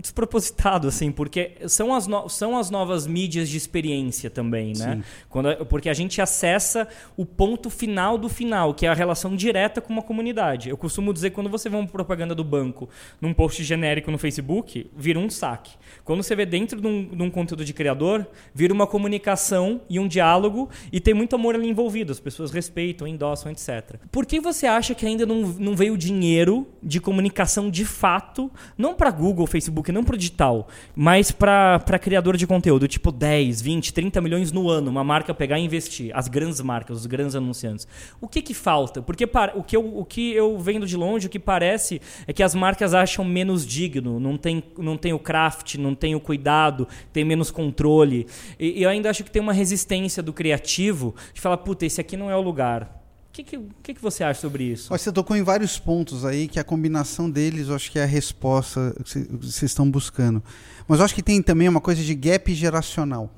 despropositado, 0.00 0.88
assim, 0.88 1.10
porque 1.12 1.52
são 1.68 1.94
as, 1.94 2.06
no- 2.06 2.28
são 2.28 2.56
as 2.58 2.70
novas 2.70 3.06
mídias 3.06 3.48
de 3.48 3.56
experiência 3.56 4.30
também, 4.30 4.72
né? 4.76 4.96
Sim. 4.96 5.02
Quando, 5.28 5.66
porque 5.66 5.88
a 5.88 5.94
gente 5.94 6.20
acessa 6.20 6.88
o 7.16 7.24
ponto 7.24 7.68
final 7.70 8.16
do 8.18 8.28
final, 8.28 8.74
que 8.74 8.86
é 8.86 8.88
a 8.88 8.94
relação 8.94 9.34
direta 9.36 9.80
com 9.80 9.92
uma 9.92 10.02
comunidade. 10.02 10.68
Eu 10.68 10.76
costumo 10.76 11.12
dizer 11.12 11.30
que 11.30 11.34
quando 11.34 11.50
você 11.50 11.68
vê 11.68 11.76
uma 11.76 11.86
propaganda 11.86 12.34
do 12.34 12.44
banco 12.44 12.88
num 13.20 13.32
post 13.32 13.62
genérico 13.64 14.10
no 14.10 14.18
Facebook, 14.18 14.90
vira 14.96 15.18
um 15.18 15.28
saque. 15.30 15.72
Quando 16.04 16.22
você 16.22 16.34
vê 16.34 16.46
dentro 16.46 16.80
de 16.80 16.86
um, 16.86 17.04
de 17.04 17.22
um 17.22 17.30
conteúdo 17.30 17.64
de 17.64 17.72
criador, 17.72 18.26
vira 18.54 18.72
uma 18.72 18.86
comunicação 18.86 19.80
e 19.88 19.98
um 19.98 20.06
diálogo 20.08 20.68
e 20.92 21.00
tem 21.00 21.14
muito 21.14 21.34
amor 21.36 21.54
ali 21.54 21.68
envolvido. 21.68 22.12
As 22.12 22.20
pessoas 22.20 22.50
respeitam, 22.50 23.06
endossam, 23.06 23.50
etc. 23.50 23.96
Por 24.10 24.26
que 24.26 24.40
você 24.40 24.66
acha 24.66 24.94
que 24.94 25.06
ainda 25.06 25.24
não, 25.26 25.42
não 25.42 25.74
veio 25.76 25.96
dinheiro 25.96 26.66
de 26.82 27.00
comunicação 27.00 27.70
de 27.70 27.84
fato, 27.84 28.50
não 28.76 28.94
para 28.94 29.10
Google, 29.10 29.46
Facebook, 29.46 29.90
não 29.96 30.04
para 30.04 30.16
digital, 30.16 30.68
mas 30.94 31.30
para 31.30 31.98
criador 32.00 32.36
de 32.36 32.46
conteúdo, 32.46 32.86
tipo 32.86 33.10
10, 33.10 33.60
20, 33.62 33.92
30 33.92 34.20
milhões 34.20 34.52
no 34.52 34.68
ano, 34.68 34.90
uma 34.90 35.02
marca 35.02 35.32
pegar 35.34 35.58
e 35.58 35.64
investir, 35.64 36.10
as 36.14 36.28
grandes 36.28 36.60
marcas, 36.60 36.98
os 36.98 37.06
grandes 37.06 37.34
anunciantes. 37.34 37.88
O 38.20 38.28
que 38.28 38.42
que 38.42 38.54
falta? 38.54 39.00
Porque 39.00 39.26
pa- 39.26 39.52
o, 39.54 39.62
que 39.62 39.76
eu, 39.76 39.98
o 39.98 40.04
que 40.04 40.32
eu 40.32 40.58
vendo 40.58 40.86
de 40.86 40.96
longe, 40.96 41.26
o 41.26 41.30
que 41.30 41.38
parece 41.38 42.00
é 42.26 42.32
que 42.32 42.42
as 42.42 42.54
marcas 42.54 42.94
acham 42.94 43.24
menos 43.24 43.66
digno, 43.66 44.20
não 44.20 44.36
tem, 44.36 44.62
não 44.76 44.96
tem 44.96 45.12
o 45.12 45.18
craft, 45.18 45.76
não 45.76 45.94
tem 45.94 46.14
o 46.14 46.20
cuidado, 46.20 46.86
tem 47.12 47.24
menos 47.24 47.50
controle. 47.50 48.26
E, 48.60 48.80
e 48.80 48.82
eu 48.82 48.90
ainda 48.90 49.08
acho 49.10 49.24
que 49.24 49.30
tem 49.30 49.40
uma 49.40 49.52
resistência 49.52 50.22
do 50.22 50.32
criativo 50.32 51.14
de 51.32 51.40
falar, 51.40 51.56
puta, 51.58 51.86
esse 51.86 52.00
aqui 52.00 52.16
não 52.16 52.30
é 52.30 52.36
o 52.36 52.40
lugar. 52.40 53.05
Que, 53.36 53.44
que, 53.44 53.60
que, 53.82 53.94
que 53.94 54.00
você 54.00 54.24
acha 54.24 54.40
sobre 54.40 54.64
isso? 54.64 54.88
Você 54.88 55.12
tocou 55.12 55.36
em 55.36 55.42
vários 55.42 55.78
pontos 55.78 56.24
aí 56.24 56.48
que 56.48 56.58
a 56.58 56.64
combinação 56.64 57.28
deles, 57.30 57.68
eu 57.68 57.74
acho 57.74 57.92
que 57.92 57.98
é 57.98 58.02
a 58.02 58.06
resposta 58.06 58.96
que 59.04 59.26
vocês 59.30 59.70
estão 59.70 59.90
buscando. 59.90 60.42
Mas 60.88 61.00
eu 61.00 61.04
acho 61.04 61.14
que 61.14 61.22
tem 61.22 61.42
também 61.42 61.68
uma 61.68 61.80
coisa 61.80 62.02
de 62.02 62.14
gap 62.14 62.54
geracional. 62.54 63.30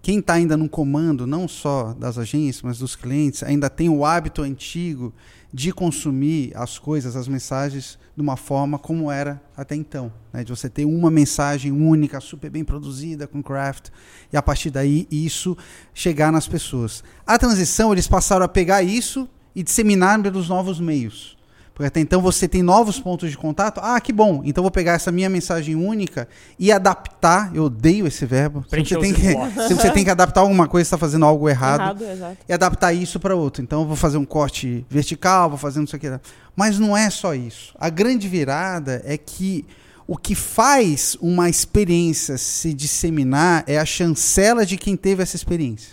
Quem 0.00 0.20
está 0.20 0.34
ainda 0.34 0.56
no 0.56 0.68
comando, 0.68 1.26
não 1.26 1.48
só 1.48 1.92
das 1.92 2.18
agências, 2.18 2.62
mas 2.62 2.78
dos 2.78 2.94
clientes, 2.94 3.42
ainda 3.42 3.68
tem 3.68 3.88
o 3.88 4.04
hábito 4.04 4.42
antigo 4.42 5.12
de 5.52 5.72
consumir 5.72 6.52
as 6.54 6.78
coisas, 6.78 7.16
as 7.16 7.26
mensagens, 7.26 7.98
de 8.14 8.22
uma 8.22 8.36
forma 8.36 8.78
como 8.78 9.10
era 9.10 9.40
até 9.56 9.74
então. 9.74 10.12
né? 10.32 10.44
De 10.44 10.50
você 10.50 10.68
ter 10.68 10.84
uma 10.84 11.10
mensagem 11.10 11.72
única, 11.72 12.20
super 12.20 12.50
bem 12.50 12.64
produzida, 12.64 13.26
com 13.26 13.42
craft, 13.42 13.88
e 14.32 14.36
a 14.36 14.42
partir 14.42 14.70
daí 14.70 15.06
isso 15.10 15.56
chegar 15.94 16.30
nas 16.30 16.46
pessoas. 16.46 17.02
A 17.26 17.38
transição, 17.38 17.92
eles 17.92 18.06
passaram 18.06 18.44
a 18.44 18.48
pegar 18.48 18.82
isso 18.82 19.28
e 19.54 19.62
disseminar 19.62 20.20
pelos 20.22 20.48
novos 20.48 20.78
meios. 20.78 21.37
Porque 21.78 21.86
até 21.86 22.00
então 22.00 22.20
você 22.20 22.48
tem 22.48 22.60
novos 22.60 22.98
pontos 22.98 23.30
de 23.30 23.38
contato. 23.38 23.78
Ah, 23.80 24.00
que 24.00 24.12
bom. 24.12 24.42
Então 24.44 24.62
vou 24.62 24.70
pegar 24.70 24.94
essa 24.94 25.12
minha 25.12 25.30
mensagem 25.30 25.76
única 25.76 26.26
e 26.58 26.72
adaptar. 26.72 27.54
Eu 27.54 27.66
odeio 27.66 28.04
esse 28.04 28.26
verbo. 28.26 28.64
Preencher 28.68 28.96
você, 28.96 29.00
tem 29.00 29.14
que, 29.14 29.22
sempre 29.22 29.74
você 29.76 29.90
tem 29.92 30.04
que 30.04 30.10
adaptar 30.10 30.40
alguma 30.40 30.66
coisa, 30.66 30.82
está 30.82 30.98
fazendo 30.98 31.24
algo 31.24 31.48
errado 31.48 31.80
Errado, 31.80 32.02
exato. 32.02 32.36
e 32.48 32.52
adaptar 32.52 32.92
isso 32.92 33.20
para 33.20 33.36
outro. 33.36 33.62
Então, 33.62 33.82
eu 33.82 33.86
vou 33.86 33.94
fazer 33.94 34.18
um 34.18 34.24
corte 34.24 34.84
vertical, 34.90 35.50
vou 35.50 35.56
fazer 35.56 35.78
não 35.78 35.86
sei 35.86 35.98
o 35.98 36.00
que. 36.00 36.20
Mas 36.56 36.80
não 36.80 36.96
é 36.96 37.08
só 37.10 37.32
isso. 37.32 37.72
A 37.78 37.88
grande 37.88 38.26
virada 38.26 39.00
é 39.04 39.16
que 39.16 39.64
o 40.04 40.16
que 40.16 40.34
faz 40.34 41.16
uma 41.20 41.48
experiência 41.48 42.36
se 42.38 42.74
disseminar 42.74 43.62
é 43.68 43.78
a 43.78 43.84
chancela 43.84 44.66
de 44.66 44.76
quem 44.76 44.96
teve 44.96 45.22
essa 45.22 45.36
experiência. 45.36 45.92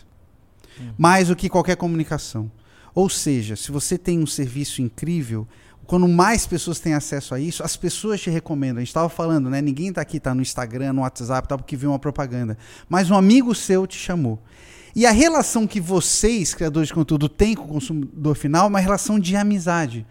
Mais 0.98 1.28
do 1.28 1.36
que 1.36 1.48
qualquer 1.48 1.76
comunicação. 1.78 2.50
Ou 2.96 3.08
seja, 3.08 3.56
se 3.56 3.72
você 3.72 4.00
tem 4.00 4.18
um 4.18 4.26
serviço 4.26 4.82
incrível, 4.82 5.48
quando 5.86 6.08
mais 6.08 6.46
pessoas 6.48 6.80
têm 6.80 6.94
acesso 6.94 7.36
a 7.36 7.40
isso, 7.40 7.64
as 7.64 7.76
pessoas 7.78 8.22
te 8.22 8.30
recomendam. 8.30 8.78
A 8.78 8.80
gente 8.82 8.90
estava 8.90 9.10
falando, 9.10 9.50
né? 9.50 9.62
Ninguém 9.62 9.90
está 9.90 10.02
aqui, 10.02 10.18
está 10.18 10.34
no 10.34 10.42
Instagram, 10.42 10.94
no 10.94 11.02
WhatsApp, 11.02 11.48
tá 11.48 11.58
porque 11.58 11.76
viu 11.76 11.92
uma 11.92 12.00
propaganda. 12.00 12.58
Mas 12.90 13.12
um 13.12 13.16
amigo 13.16 13.54
seu 13.54 13.86
te 13.86 13.98
chamou. 13.98 14.42
E 14.96 15.06
a 15.06 15.12
relação 15.12 15.68
que 15.68 15.80
vocês, 15.80 16.54
criadores 16.54 16.88
de 16.88 16.94
conteúdo, 16.94 17.28
têm 17.28 17.54
com 17.54 17.66
o 17.66 17.68
consumidor 17.68 18.36
final 18.36 18.66
é 18.66 18.70
uma 18.70 18.80
relação 18.80 19.20
de 19.20 19.36
amizade. 19.36 20.06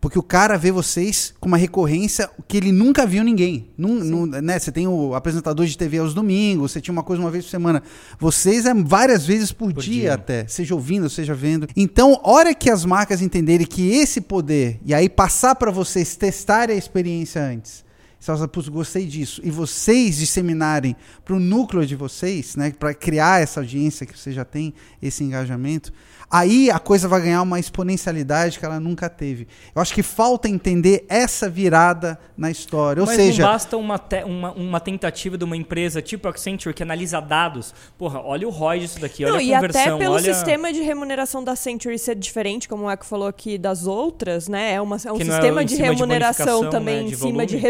Porque 0.00 0.18
o 0.18 0.22
cara 0.22 0.56
vê 0.56 0.70
vocês 0.70 1.34
com 1.40 1.48
uma 1.48 1.56
recorrência 1.56 2.30
que 2.46 2.56
ele 2.56 2.72
nunca 2.72 3.06
viu 3.06 3.24
ninguém. 3.24 3.68
Num, 3.76 3.94
num, 4.04 4.26
né? 4.26 4.58
Você 4.58 4.70
tem 4.70 4.86
o 4.86 5.14
apresentador 5.14 5.66
de 5.66 5.76
TV 5.76 5.98
aos 5.98 6.14
domingos, 6.14 6.72
você 6.72 6.80
tinha 6.80 6.92
uma 6.92 7.02
coisa 7.02 7.22
uma 7.22 7.30
vez 7.30 7.44
por 7.44 7.50
semana. 7.50 7.82
Vocês 8.18 8.64
é 8.66 8.74
várias 8.74 9.26
vezes 9.26 9.52
por, 9.52 9.72
Por 9.72 9.82
dia, 9.82 10.00
dia. 10.02 10.14
até, 10.14 10.46
seja 10.46 10.74
ouvindo, 10.74 11.10
seja 11.10 11.34
vendo. 11.34 11.66
Então, 11.76 12.20
hora 12.22 12.54
que 12.54 12.70
as 12.70 12.84
marcas 12.84 13.20
entenderem 13.20 13.66
que 13.66 13.90
esse 13.90 14.20
poder, 14.20 14.80
e 14.84 14.94
aí 14.94 15.08
passar 15.08 15.54
para 15.54 15.70
vocês 15.70 16.16
testarem 16.16 16.74
a 16.76 16.78
experiência 16.78 17.42
antes. 17.42 17.87
Fala, 18.20 18.38
assim, 18.40 18.48
"Putz, 18.48 18.68
gostei 18.68 19.06
disso. 19.06 19.40
E 19.44 19.50
vocês 19.50 20.16
disseminarem 20.18 20.94
para 21.24 21.34
o 21.34 21.40
núcleo 21.40 21.86
de 21.86 21.96
vocês, 21.96 22.56
né, 22.56 22.72
para 22.78 22.92
criar 22.92 23.40
essa 23.40 23.60
audiência 23.60 24.04
que 24.06 24.18
você 24.18 24.32
já 24.32 24.44
tem, 24.44 24.74
esse 25.00 25.22
engajamento, 25.24 25.92
aí 26.30 26.70
a 26.70 26.78
coisa 26.78 27.08
vai 27.08 27.22
ganhar 27.22 27.40
uma 27.42 27.58
exponencialidade 27.58 28.58
que 28.58 28.64
ela 28.64 28.78
nunca 28.78 29.08
teve. 29.08 29.46
Eu 29.74 29.80
acho 29.80 29.94
que 29.94 30.02
falta 30.02 30.48
entender 30.48 31.06
essa 31.08 31.48
virada 31.48 32.18
na 32.36 32.50
história. 32.50 33.00
Ou 33.00 33.06
Mas 33.06 33.16
seja, 33.16 33.42
não 33.42 33.50
basta 33.50 33.76
uma, 33.76 33.98
te- 33.98 34.24
uma, 34.24 34.52
uma 34.52 34.80
tentativa 34.80 35.38
de 35.38 35.44
uma 35.44 35.56
empresa 35.56 36.02
tipo 36.02 36.26
a 36.28 36.30
Accenture 36.30 36.74
que 36.74 36.82
analisa 36.82 37.20
dados. 37.20 37.74
Porra, 37.96 38.20
olha 38.20 38.46
o 38.46 38.50
ROI 38.50 38.80
disso 38.80 39.00
daqui, 39.00 39.24
olha 39.24 39.32
Não, 39.32 39.38
a 39.38 39.42
e 39.42 39.50
conversão, 39.54 39.80
até 39.80 39.96
pelo 39.96 40.14
olha... 40.14 40.34
sistema 40.34 40.72
de 40.72 40.80
remuneração 40.82 41.42
da 41.42 41.56
Century 41.56 41.98
ser 41.98 42.14
diferente, 42.16 42.68
como 42.68 42.84
o 42.84 42.90
Eco 42.90 43.06
falou 43.06 43.26
aqui, 43.28 43.56
das 43.56 43.86
outras, 43.86 44.48
né? 44.48 44.74
É, 44.74 44.80
uma, 44.80 44.96
é 45.02 45.12
um 45.12 45.16
Que 45.16 45.22
é 45.22 45.26
sistema 45.26 45.62
em 45.62 45.66
de 45.66 45.76
de 45.76 45.82
remuneração 45.82 46.46
bonificação, 46.46 46.70
também 46.70 46.96
né, 47.04 47.08
de 47.08 47.14
em 47.14 47.16
cima 47.16 47.46
de 47.46 47.54
volume. 47.56 47.60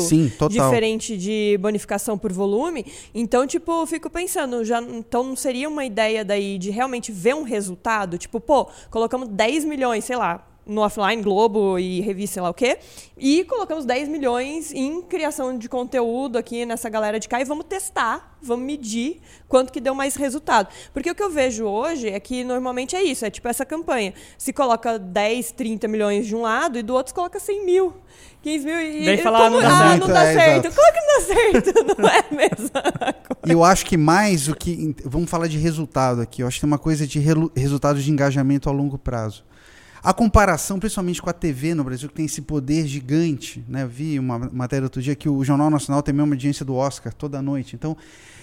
Sim, 0.00 0.30
total. 0.38 0.48
Diferente 0.48 1.16
de 1.16 1.58
bonificação 1.60 2.18
por 2.18 2.32
volume. 2.32 2.84
Então, 3.14 3.46
tipo, 3.46 3.86
fico 3.86 4.10
pensando, 4.10 4.64
já, 4.64 4.80
então 4.80 5.22
não 5.22 5.36
seria 5.36 5.68
uma 5.68 5.84
ideia 5.84 6.24
daí 6.24 6.58
de 6.58 6.70
realmente 6.70 7.10
ver 7.10 7.34
um 7.34 7.42
resultado? 7.42 8.18
Tipo, 8.18 8.40
pô, 8.40 8.68
colocamos 8.90 9.28
10 9.28 9.64
milhões, 9.64 10.04
sei 10.04 10.16
lá, 10.16 10.46
no 10.66 10.80
offline, 10.80 11.22
Globo 11.22 11.78
e 11.78 12.00
revista, 12.00 12.34
sei 12.34 12.42
lá 12.42 12.50
o 12.50 12.54
quê, 12.54 12.78
e 13.18 13.44
colocamos 13.44 13.84
10 13.84 14.08
milhões 14.08 14.72
em 14.72 15.02
criação 15.02 15.56
de 15.58 15.68
conteúdo 15.68 16.38
aqui 16.38 16.64
nessa 16.64 16.88
galera 16.88 17.20
de 17.20 17.28
cá 17.28 17.40
e 17.40 17.44
vamos 17.44 17.66
testar, 17.68 18.38
vamos 18.42 18.64
medir 18.64 19.20
quanto 19.48 19.72
que 19.72 19.80
deu 19.80 19.94
mais 19.94 20.16
resultado. 20.16 20.68
Porque 20.92 21.10
o 21.10 21.14
que 21.14 21.22
eu 21.22 21.30
vejo 21.30 21.64
hoje 21.66 22.08
é 22.08 22.18
que 22.18 22.42
normalmente 22.44 22.96
é 22.96 23.02
isso, 23.02 23.24
é 23.26 23.30
tipo 23.30 23.46
essa 23.46 23.64
campanha. 23.66 24.14
Se 24.38 24.52
coloca 24.52 24.98
10, 24.98 25.52
30 25.52 25.86
milhões 25.86 26.26
de 26.26 26.34
um 26.34 26.40
lado 26.42 26.78
e 26.78 26.82
do 26.82 26.94
outro 26.94 27.10
se 27.10 27.14
coloca 27.14 27.38
100 27.38 27.64
mil. 27.66 27.92
15 28.42 28.64
mil 28.66 28.78
e 28.80 29.04
Daí 29.06 29.18
fala, 29.18 29.38
ah, 29.38 29.50
como- 29.50 29.60
não 29.60 29.62
dá 29.62 29.68
ah, 29.68 29.88
certo. 29.90 30.00
não 30.00 30.14
dá 30.14 30.22
É, 30.24 30.34
certo. 30.34 30.66
exato. 30.66 30.74
Claro 30.74 30.92
que 30.94 31.00
não 31.00 31.06
dá 31.18 31.24
certo, 31.62 31.96
não 32.02 32.08
é 32.08 32.24
mesmo? 32.30 32.70
E 33.46 33.52
eu 33.52 33.64
acho 33.64 33.86
que 33.86 33.96
mais 33.96 34.48
o 34.48 34.54
que. 34.54 34.94
Vamos 35.04 35.30
falar 35.30 35.46
de 35.46 35.56
resultado 35.58 36.20
aqui. 36.20 36.42
Eu 36.42 36.46
acho 36.46 36.56
que 36.56 36.60
tem 36.62 36.66
uma 36.70 36.78
coisa 36.78 37.06
de 37.06 37.18
relu- 37.18 37.50
resultados 37.56 38.02
de 38.04 38.10
engajamento 38.10 38.68
a 38.68 38.72
longo 38.72 38.98
prazo. 38.98 39.44
A 40.04 40.12
comparação, 40.12 40.78
principalmente 40.78 41.22
com 41.22 41.30
a 41.30 41.32
TV 41.32 41.74
no 41.74 41.82
Brasil, 41.82 42.08
que 42.10 42.14
tem 42.14 42.26
esse 42.26 42.42
poder 42.42 42.86
gigante, 42.86 43.64
né? 43.66 43.84
Eu 43.84 43.88
vi 43.88 44.18
uma 44.18 44.38
matéria 44.52 44.84
outro 44.84 45.00
dia 45.00 45.14
que 45.14 45.28
o 45.28 45.42
Jornal 45.42 45.70
Nacional 45.70 46.02
tem 46.02 46.12
a 46.12 46.16
mesma 46.16 46.34
audiência 46.34 46.62
do 46.62 46.74
Oscar 46.74 47.12
toda 47.14 47.40
noite. 47.40 47.74
Então, 47.74 47.96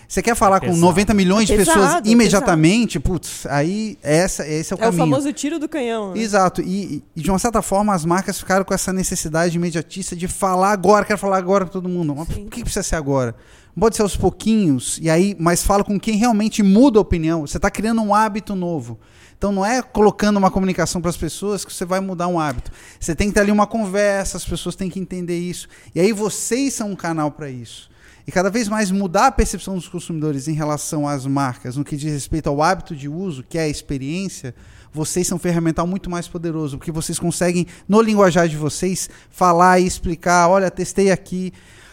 você 0.08 0.22
quer 0.22 0.36
falar 0.36 0.60
com 0.60 0.66
pesado. 0.66 0.82
90 0.82 1.14
milhões 1.14 1.48
de 1.48 1.54
É 1.54 1.58
pessoas 1.58 1.78
pesado, 1.78 2.10
imediatamente, 2.10 3.00
putz, 3.00 3.46
aí 3.46 3.98
essa, 4.02 4.46
esse 4.46 4.74
é 4.74 4.76
o 4.76 4.78
É 4.78 4.80
o 4.80 4.92
caminho. 4.92 4.98
famoso 5.04 5.32
tiro 5.32 5.60
do 5.60 5.70
canhão. 5.70 6.14
né? 6.14 6.20
Exato. 6.20 6.62
E, 6.62 7.04
e, 7.16 7.22
de 7.22 7.30
uma 7.30 7.40
certa 7.40 7.62
forma 7.62 7.94
as 7.94 8.04
marcas 8.04 8.40
ficaram 8.40 8.66
com 8.66 8.74
essa 8.74 8.92
necessidade 8.92 9.56
imediatista 9.56 10.16
de 10.16 10.28
falar 10.28 10.72
agora, 10.72 11.06
quero 11.06 11.20
falar 11.20 11.38
agora 11.38 11.64
para 11.64 11.72
todo 11.72 11.88
mundo. 11.88 12.16
Mas 12.16 12.28
Sim. 12.28 12.44
por 12.44 12.50
que 12.50 12.62
precisa 12.64 12.84
ser 12.84 12.96
agora? 12.96 13.36
Não 13.76 13.82
Pode 13.82 13.96
ser 13.96 14.02
aos 14.02 14.18
pouquinhos, 14.18 15.00
e 15.02 15.10
aí, 15.10 15.34
mas 15.40 15.64
fala 15.64 15.84
com 15.84 15.98
quem 15.98 16.18
realmente 16.18 16.62
muda 16.62 17.00
a 17.00 17.02
opinião. 17.02 17.42
Você 17.48 17.58
está 17.58 17.72
criando 17.72 18.02
um 18.02 18.14
hábito 18.14 18.54
novo. 18.56 19.00
Então 19.42 19.52
não 19.52 19.66
é 19.66 19.82
colocando 19.82 20.38
uma 20.38 20.52
comunicação 20.52 21.02
para 21.02 21.10
as 21.10 21.18
pessoas 21.18 21.66
que 21.66 21.74
você 21.74 21.84
vai 21.84 22.00
mudar 22.00 22.28
um 22.28 22.40
hábito. 22.40 22.72
Você 23.00 23.16
tem 23.16 23.30
que 23.30 23.34
ter 23.34 23.40
ali 23.40 23.52
uma 23.52 23.66
conversa, 23.66 24.38
as 24.38 24.46
pessoas 24.46 24.76
têm 24.76 24.88
que 24.88 25.00
entender 25.00 25.40
isso. 25.40 25.68
E 25.96 26.00
aí 26.00 26.14
vocês 26.14 26.76
são 26.76 26.92
um 26.92 26.96
canal 26.96 27.32
para 27.32 27.50
isso. 27.50 27.90
E 28.28 28.32
cada 28.32 28.52
vez 28.52 28.70
mais 28.70 28.92
mudar 28.92 29.26
a 29.26 29.32
percepção 29.32 29.74
dos 29.74 29.90
consumidores 29.90 30.48
em 30.48 30.54
relação 30.54 31.08
às 31.08 31.26
marcas, 31.26 31.76
no 31.76 31.84
que 31.84 31.98
diz 31.98 32.14
respeito 32.14 32.50
ao 32.50 32.62
hábito 32.62 32.96
de 32.96 33.10
uso, 33.10 33.42
que 33.42 33.58
é 33.58 33.62
a 33.62 33.68
experiência, 33.68 34.54
vocês 34.94 35.26
são 35.26 35.38
um 35.38 35.40
ferramental 35.40 35.88
muito 35.88 36.08
mais 36.08 36.28
poderoso, 36.28 36.78
porque 36.78 36.92
vocês 36.92 37.18
conseguem, 37.18 37.66
no 37.90 38.00
linguajar 38.00 38.48
de 38.48 38.56
vocês, 38.56 39.10
falar 39.32 39.80
e 39.80 39.88
explicar, 39.88 40.50
olha, 40.50 40.70
testei 40.70 41.10
aqui. 41.10 41.52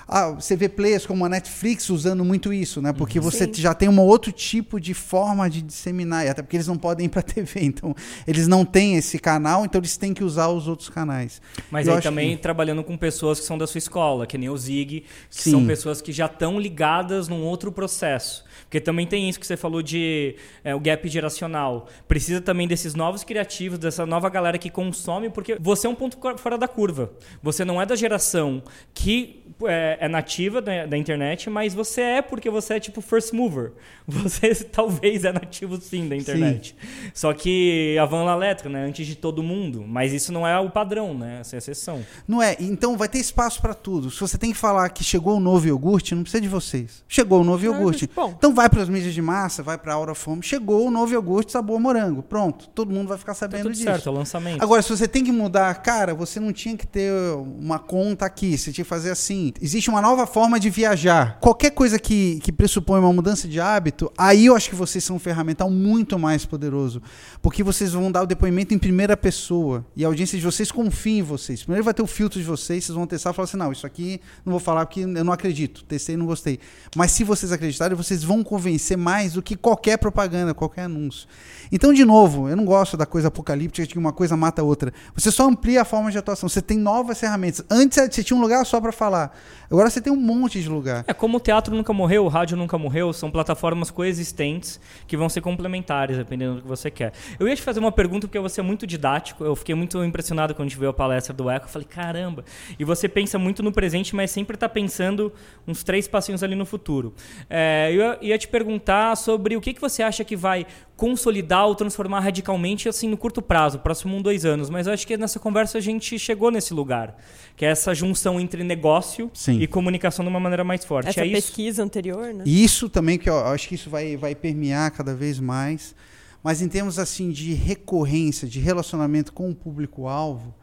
Ah, 0.09 0.31
você 0.31 0.57
vê 0.57 0.71
players 0.71 1.05
como 1.05 1.23
a 1.25 1.29
Netflix 1.29 1.91
usando 1.91 2.25
muito 2.25 2.51
isso, 2.51 2.81
né? 2.81 2.95
Porque 2.95 3.21
você 3.21 3.45
Sim. 3.45 3.53
já 3.61 3.75
tem 3.75 3.91
um 3.91 4.01
outro 4.01 4.33
tipo 4.33 4.81
de 4.81 4.95
forma 4.95 5.51
de 5.51 5.61
disseminar, 5.61 6.27
até 6.27 6.41
porque 6.41 6.57
eles 6.57 6.67
não 6.67 6.79
podem 6.79 7.05
ir 7.07 7.09
para 7.11 7.21
TV, 7.23 7.61
então 7.63 7.95
eles 8.27 8.49
não 8.49 8.65
têm 8.65 8.97
esse 8.97 9.19
canal, 9.19 9.67
então 9.67 9.79
eles 9.79 9.99
têm 9.99 10.15
que 10.15 10.25
usar 10.25 10.49
os 10.49 10.67
outros 10.67 10.89
canais. 10.89 11.43
Mas 11.71 11.87
Eu 11.87 11.97
aí 11.97 12.01
também 12.03 12.37
que- 12.37 12.43
trabalhando 12.43 12.83
com 12.83 12.97
pessoas 12.97 13.39
que 13.39 13.45
são 13.45 13.59
da 13.59 13.67
sua 13.67 13.79
escola, 13.79 14.27
que 14.27 14.39
nem 14.39 14.49
o 14.49 14.57
Zig, 14.57 15.01
que 15.31 15.43
Sim. 15.43 15.51
são 15.51 15.67
pessoas 15.67 16.01
que 16.01 16.11
já 16.11 16.25
estão 16.27 16.59
ligadas 16.59 17.29
num 17.29 17.43
outro 17.43 17.71
processo. 17.71 18.45
Porque 18.69 18.81
também 18.81 19.07
tem 19.07 19.29
isso 19.31 19.41
que 19.41 19.47
você 19.47 19.57
falou 19.57 19.83
de 19.83 20.37
é, 20.63 20.75
o 20.75 20.81
gap 20.81 21.09
geracional. 21.09 21.89
Precisa 22.07 22.39
também 22.39 22.69
desses 22.69 22.95
novos 22.95 23.25
criativos, 23.25 23.79
dessa 23.79 24.05
nova 24.05 24.29
galera 24.29 24.59
que 24.59 24.69
consome, 24.69 25.31
porque 25.31 25.57
você 25.59 25.87
é 25.87 25.91
um 25.91 25.95
ponto 25.95 26.19
fora 26.37 26.59
da 26.59 26.69
curva. 26.69 27.11
Você 27.43 27.65
não 27.65 27.81
é 27.81 27.87
da 27.87 27.97
geração 27.97 28.63
que 28.93 29.43
é, 29.65 29.97
é 30.03 30.09
nativa 30.09 30.61
da, 30.61 30.85
da 30.85 30.99
internet, 30.99 31.49
mas 31.49 31.73
você 31.73 32.03
é 32.03 32.23
porque 32.23 32.51
você 32.51 32.75
é 32.75 32.81
tipo 32.81 33.01
first 33.01 33.33
mover. 33.33 33.73
Você 34.09 34.55
talvez 34.65 35.25
é 35.25 35.33
nativo 35.33 35.79
sim 35.79 36.09
da 36.09 36.17
internet. 36.17 36.75
Só 37.13 37.33
que 37.35 37.97
a 38.01 38.07
van 38.07 38.25
la 38.25 38.35
letra, 38.35 38.69
né? 38.69 38.85
Antes 38.85 39.07
de 39.07 39.15
todo 39.15 39.43
mundo. 39.43 39.85
Mas 39.87 40.15
isso 40.15 40.33
não 40.33 40.47
é 40.47 40.59
o 40.59 40.71
padrão, 40.71 41.13
né? 41.13 41.41
Essa 41.41 41.57
é 41.57 41.59
a 41.59 41.59
exceção. 41.59 42.05
Não 42.27 42.43
é? 42.43 42.57
Então 42.59 42.97
vai 42.97 43.07
ter 43.07 43.19
espaço 43.19 43.61
para 43.61 43.75
tudo. 43.75 44.11
Se 44.11 44.19
você 44.19 44.39
tem 44.39 44.51
que 44.51 44.57
falar 44.57 44.89
que 44.89 45.05
chegou 45.05 45.37
o 45.37 45.41
novo 45.41 45.67
iogurte, 45.67 46.15
não 46.15 46.23
precisa 46.23 46.41
de 46.41 46.49
vocês. 46.49 47.05
Chegou 47.07 47.43
o 47.43 47.45
novo 47.45 47.65
iogurte. 47.65 48.09
bom. 48.15 48.35
Então 48.37 48.55
vai 48.59 48.69
para 48.69 48.83
as 48.83 48.89
mídias 48.89 49.15
de 49.15 49.23
massa, 49.23 49.63
vai 49.63 49.79
para 49.79 49.93
a 49.93 49.95
Aura 49.95 50.17
Fome. 50.17 50.43
Chegou 50.43 50.89
o 50.89 50.91
novo 50.91 51.13
iogurte 51.13 51.53
sabor 51.53 51.79
morango. 51.79 52.25
Pronto. 52.25 52.69
Todo 52.71 52.93
mundo 52.93 53.07
vai 53.07 53.17
ficar 53.17 53.29
Tá 53.29 53.41
sabendo 53.41 53.63
tudo 53.63 53.73
disso. 53.73 53.85
certo, 53.85 54.09
é 54.09 54.11
o 54.11 54.15
lançamento. 54.15 54.61
Agora, 54.61 54.83
se 54.83 54.89
você 54.89 55.07
tem 55.07 55.23
que 55.23 55.31
mudar, 55.31 55.73
cara, 55.77 56.13
você 56.13 56.41
não 56.41 56.53
tinha 56.53 56.77
que 56.77 56.85
ter 56.87 57.13
uma 57.61 57.79
conta 57.79 58.27
aqui, 58.27 58.59
você 58.59 58.73
tinha 58.73 58.85
que 58.85 58.89
fazer 58.89 59.11
assim. 59.13 59.53
Existe 59.63 59.89
uma 59.89 60.03
nova 60.03 60.27
forma 60.27 60.59
de 60.59 60.71
viajar. 60.71 61.39
Qualquer 61.41 61.71
coisa 61.71 62.01
que, 62.01 62.41
que 62.41 62.51
pressupõe 62.51 62.99
uma 62.99 63.13
mudança 63.13 63.47
de 63.47 63.61
hábito, 63.61 64.11
aí 64.19 64.47
eu 64.47 64.57
acho 64.57 64.69
que 64.71 64.75
vocês 64.75 65.05
são 65.05 65.17
um 65.17 65.19
ferramental 65.21 65.71
muito 65.71 66.19
mais 66.19 66.45
poderoso. 66.45 67.01
Porque 67.41 67.63
vocês 67.63 67.93
vão 67.93 68.11
dar 68.11 68.23
o 68.23 68.27
depoimento 68.27 68.75
em 68.75 68.79
primeira 68.79 69.17
pessoa. 69.17 69.87
E 69.95 70.05
a 70.05 70.09
audiência 70.09 70.37
de 70.37 70.45
vocês 70.45 70.73
confia 70.73 71.21
em 71.21 71.23
vocês. 71.23 71.63
Primeiro 71.63 71.85
vai 71.85 71.95
ter 71.95 72.03
o 72.03 72.07
filtro 72.09 72.41
de 72.41 72.47
vocês, 72.47 72.87
vocês 72.87 72.97
vão 72.97 73.07
testar 73.07 73.31
e 73.31 73.35
falar 73.35 73.45
assim: 73.45 73.57
não, 73.57 73.71
isso 73.71 73.87
aqui 73.87 74.21
não 74.45 74.51
vou 74.51 74.61
falar 74.61 74.85
porque 74.85 75.03
eu 75.03 75.25
não 75.25 75.33
acredito. 75.33 75.85
Testei 75.85 76.17
e 76.17 76.19
não 76.19 76.27
gostei. 76.27 76.59
Mas 76.97 77.13
se 77.13 77.23
vocês 77.23 77.53
acreditarem, 77.53 77.97
vocês 77.97 78.25
vão 78.25 78.43
convencer 78.49 78.97
mais 78.97 79.35
do 79.35 79.43
que 79.43 79.55
qualquer 79.55 79.99
propaganda, 79.99 80.55
qualquer 80.55 80.85
anúncio. 80.85 81.29
Então, 81.71 81.93
de 81.93 82.03
novo, 82.03 82.49
eu 82.49 82.57
não 82.57 82.65
gosto 82.65 82.97
da 82.97 83.05
coisa 83.05 83.29
apocalíptica 83.29 83.87
de 83.87 83.93
que 83.93 83.99
uma 83.99 84.11
coisa 84.11 84.39
mata 84.39 84.63
a 84.63 84.65
outra. 84.65 84.91
Você 85.15 85.31
só 85.31 85.47
amplia 85.47 85.83
a 85.83 85.85
forma 85.85 86.11
de 86.11 86.17
atuação. 86.17 86.49
Você 86.49 86.63
tem 86.63 86.79
novas 86.79 87.21
ferramentas. 87.21 87.63
Antes 87.69 87.99
você 87.99 88.25
tinha 88.25 88.35
um 88.35 88.41
lugar 88.41 88.65
só 88.65 88.81
para 88.81 88.91
falar. 88.91 89.39
Agora 89.71 89.91
você 89.91 90.01
tem 90.01 90.11
um 90.11 90.17
monte 90.17 90.63
de 90.63 90.69
lugar. 90.69 91.05
É 91.07 91.13
como 91.13 91.37
o 91.37 91.41
teatro 91.41 91.75
nunca 91.77 91.93
morreu, 91.93 92.25
o 92.25 92.29
rádio 92.29 92.57
nunca 92.57 92.79
morreu, 92.79 93.13
são 93.13 93.31
plataformas 93.31 93.91
coexistentes 93.91 94.81
que 95.07 95.15
vão 95.15 95.29
ser 95.29 95.43
complementares, 95.43 96.17
dependendo 96.17 96.55
do 96.57 96.63
que 96.63 96.69
você 96.69 96.91
quer. 96.91 97.13
Eu 97.39 97.47
ia 97.47 97.55
te 97.55 97.61
fazer 97.61 97.79
uma 97.79 97.93
pergunta 97.93 98.27
porque 98.27 98.39
você 98.39 98.61
é 98.61 98.63
muito 98.63 98.87
didático, 98.87 99.45
eu 99.45 99.55
fiquei 99.55 99.75
muito 99.75 100.03
impressionado 100.03 100.55
quando 100.55 100.67
a 100.67 100.69
gente 100.71 100.79
viu 100.79 100.89
a 100.89 100.93
palestra 100.95 101.35
do 101.35 101.51
Eco, 101.51 101.67
eu 101.67 101.71
falei, 101.71 101.87
caramba, 101.87 102.45
e 102.79 102.85
você 102.85 103.09
pensa 103.09 103.39
muito 103.39 103.63
no 103.63 103.71
presente, 103.71 104.17
mas 104.17 104.31
sempre 104.31 104.55
está 104.57 104.69
pensando 104.71 105.31
uns 105.67 105.85
três 105.85 106.09
passinhos 106.09 106.43
ali 106.43 106.55
no 106.55 106.65
futuro. 106.65 107.13
É, 107.51 107.91
eu 107.93 108.23
ia- 108.23 108.39
te 108.39 108.49
perguntar 108.49 109.17
sobre 109.17 109.55
o 109.57 109.61
que, 109.61 109.75
que 109.75 109.81
você 109.81 110.03
acha 110.03 110.25
que 110.25 110.37
vai 110.37 110.65
consolidar 110.99 111.67
ou 111.67 111.75
transformar 111.75 112.21
radicalmente 112.21 112.91
assim 112.91 113.09
no 113.09 113.17
curto 113.17 113.41
prazo, 113.41 113.79
próximo 113.79 114.15
um, 114.15 114.21
dois 114.21 114.45
anos, 114.45 114.69
mas 114.69 114.87
eu 114.87 114.93
acho 114.93 115.07
que 115.07 115.17
nessa 115.17 115.39
conversa 115.39 115.79
a 115.79 115.81
gente 115.81 116.19
chegou 116.19 116.51
nesse 116.51 116.75
lugar, 116.75 117.17
que 117.57 117.65
é 117.65 117.71
essa 117.71 117.95
junção 117.95 118.39
entre 118.39 118.63
negócio 118.63 119.31
Sim. 119.33 119.59
e 119.61 119.67
comunicação 119.67 120.23
de 120.23 120.29
uma 120.29 120.41
maneira 120.41 120.65
mais 120.65 120.85
forte. 120.85 121.09
Essa 121.09 121.23
é 121.23 121.27
isso? 121.27 121.37
pesquisa 121.37 121.83
anterior, 121.83 122.35
né? 122.35 122.45
E 122.45 122.63
isso 122.63 122.91
também, 122.91 123.17
que 123.17 123.31
eu 123.31 123.39
eu 123.39 123.55
acho 123.55 123.69
que 123.69 123.75
isso 123.75 123.89
vai, 123.89 124.17
vai 124.17 124.35
permear 124.35 124.91
cada 124.91 125.15
vez 125.15 125.39
mais. 125.39 125.95
Mas 126.43 126.63
em 126.63 126.69
termos 126.69 126.99
assim 126.99 127.31
de 127.31 127.53
recorrência, 127.55 128.47
de 128.49 128.61
relacionamento 128.61 129.33
com 129.33 129.51
o 129.51 129.55
público-alvo, 129.55 130.55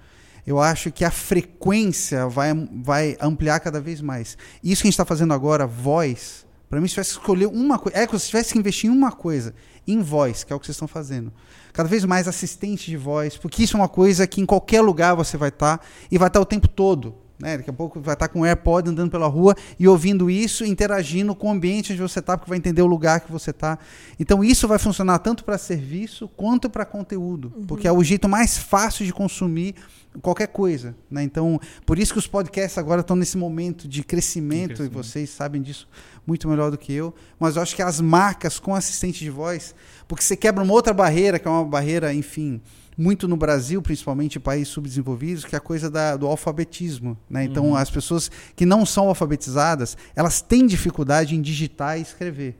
eu 0.45 0.59
acho 0.59 0.91
que 0.91 1.03
a 1.03 1.11
frequência 1.11 2.27
vai, 2.27 2.53
vai 2.71 3.17
ampliar 3.19 3.59
cada 3.59 3.81
vez 3.81 4.01
mais. 4.01 4.37
Isso 4.63 4.81
que 4.81 4.87
a 4.87 4.89
gente 4.89 4.93
está 4.93 5.05
fazendo 5.05 5.33
agora, 5.33 5.65
voz, 5.65 6.45
para 6.69 6.79
mim, 6.79 6.87
se 6.87 6.93
tivesse 6.93 7.13
que 7.13 7.19
escolher 7.19 7.47
uma 7.47 7.77
coisa, 7.79 7.97
é 7.97 8.07
que 8.07 8.17
se 8.19 8.27
tivesse 8.27 8.53
que 8.53 8.59
investir 8.59 8.89
em 8.89 8.93
uma 8.93 9.11
coisa, 9.11 9.53
em 9.87 10.01
voz, 10.01 10.43
que 10.43 10.53
é 10.53 10.55
o 10.55 10.59
que 10.59 10.65
vocês 10.65 10.75
estão 10.75 10.87
fazendo. 10.87 11.31
Cada 11.73 11.89
vez 11.89 12.05
mais 12.05 12.27
assistente 12.27 12.89
de 12.89 12.97
voz, 12.97 13.37
porque 13.37 13.63
isso 13.63 13.75
é 13.75 13.79
uma 13.79 13.89
coisa 13.89 14.25
que 14.25 14.41
em 14.41 14.45
qualquer 14.45 14.81
lugar 14.81 15.15
você 15.15 15.37
vai 15.37 15.49
estar 15.49 15.85
e 16.09 16.17
vai 16.17 16.27
estar 16.27 16.39
o 16.39 16.45
tempo 16.45 16.67
todo. 16.67 17.24
Né? 17.37 17.57
Daqui 17.57 17.69
a 17.69 17.73
pouco 17.73 17.99
vai 17.99 18.13
estar 18.13 18.29
com 18.29 18.41
o 18.41 18.45
AirPod 18.45 18.89
andando 18.89 19.11
pela 19.11 19.27
rua 19.27 19.55
e 19.77 19.87
ouvindo 19.87 20.29
isso, 20.29 20.63
interagindo 20.63 21.35
com 21.35 21.47
o 21.47 21.51
ambiente 21.51 21.91
onde 21.91 22.01
você 22.01 22.19
está, 22.19 22.37
porque 22.37 22.49
vai 22.49 22.57
entender 22.57 22.81
o 22.81 22.87
lugar 22.87 23.19
que 23.19 23.31
você 23.31 23.51
está. 23.51 23.77
Então 24.19 24.43
isso 24.43 24.67
vai 24.67 24.79
funcionar 24.79 25.19
tanto 25.19 25.43
para 25.43 25.57
serviço 25.57 26.29
quanto 26.29 26.69
para 26.69 26.85
conteúdo, 26.85 27.51
uhum. 27.55 27.65
porque 27.65 27.87
é 27.87 27.91
o 27.91 28.03
jeito 28.03 28.29
mais 28.29 28.57
fácil 28.57 29.05
de 29.05 29.11
consumir 29.11 29.75
qualquer 30.21 30.47
coisa. 30.47 30.95
Né? 31.11 31.23
Então, 31.23 31.59
por 31.85 31.99
isso 31.99 32.13
que 32.13 32.19
os 32.19 32.27
podcasts 32.27 32.77
agora 32.77 33.01
estão 33.01 33.17
nesse 33.17 33.37
momento 33.37 33.85
de 33.85 34.01
crescimento, 34.01 34.75
crescimento, 34.75 34.93
e 34.93 34.95
vocês 34.95 35.29
sabem 35.29 35.61
disso 35.61 35.89
muito 36.25 36.47
melhor 36.47 36.71
do 36.71 36.77
que 36.77 36.93
eu. 36.93 37.13
Mas 37.37 37.57
eu 37.57 37.61
acho 37.61 37.75
que 37.75 37.81
as 37.81 37.99
marcas 37.99 38.59
com 38.59 38.73
assistente 38.73 39.19
de 39.19 39.29
voz, 39.29 39.75
porque 40.07 40.23
você 40.23 40.37
quebra 40.37 40.63
uma 40.63 40.73
outra 40.73 40.93
barreira, 40.93 41.37
que 41.37 41.47
é 41.47 41.51
uma 41.51 41.65
barreira, 41.65 42.13
enfim 42.13 42.61
muito 42.97 43.27
no 43.27 43.35
Brasil, 43.35 43.81
principalmente 43.81 44.37
em 44.37 44.41
países 44.41 44.69
subdesenvolvidos, 44.69 45.45
que 45.45 45.55
é 45.55 45.57
a 45.57 45.61
coisa 45.61 45.89
da, 45.89 46.15
do 46.15 46.27
alfabetismo. 46.27 47.17
Né? 47.29 47.43
Então, 47.43 47.67
uhum. 47.67 47.75
as 47.75 47.89
pessoas 47.89 48.31
que 48.55 48.65
não 48.65 48.85
são 48.85 49.07
alfabetizadas, 49.07 49.97
elas 50.15 50.41
têm 50.41 50.65
dificuldade 50.65 51.35
em 51.35 51.41
digitar 51.41 51.97
e 51.97 52.01
escrever. 52.01 52.57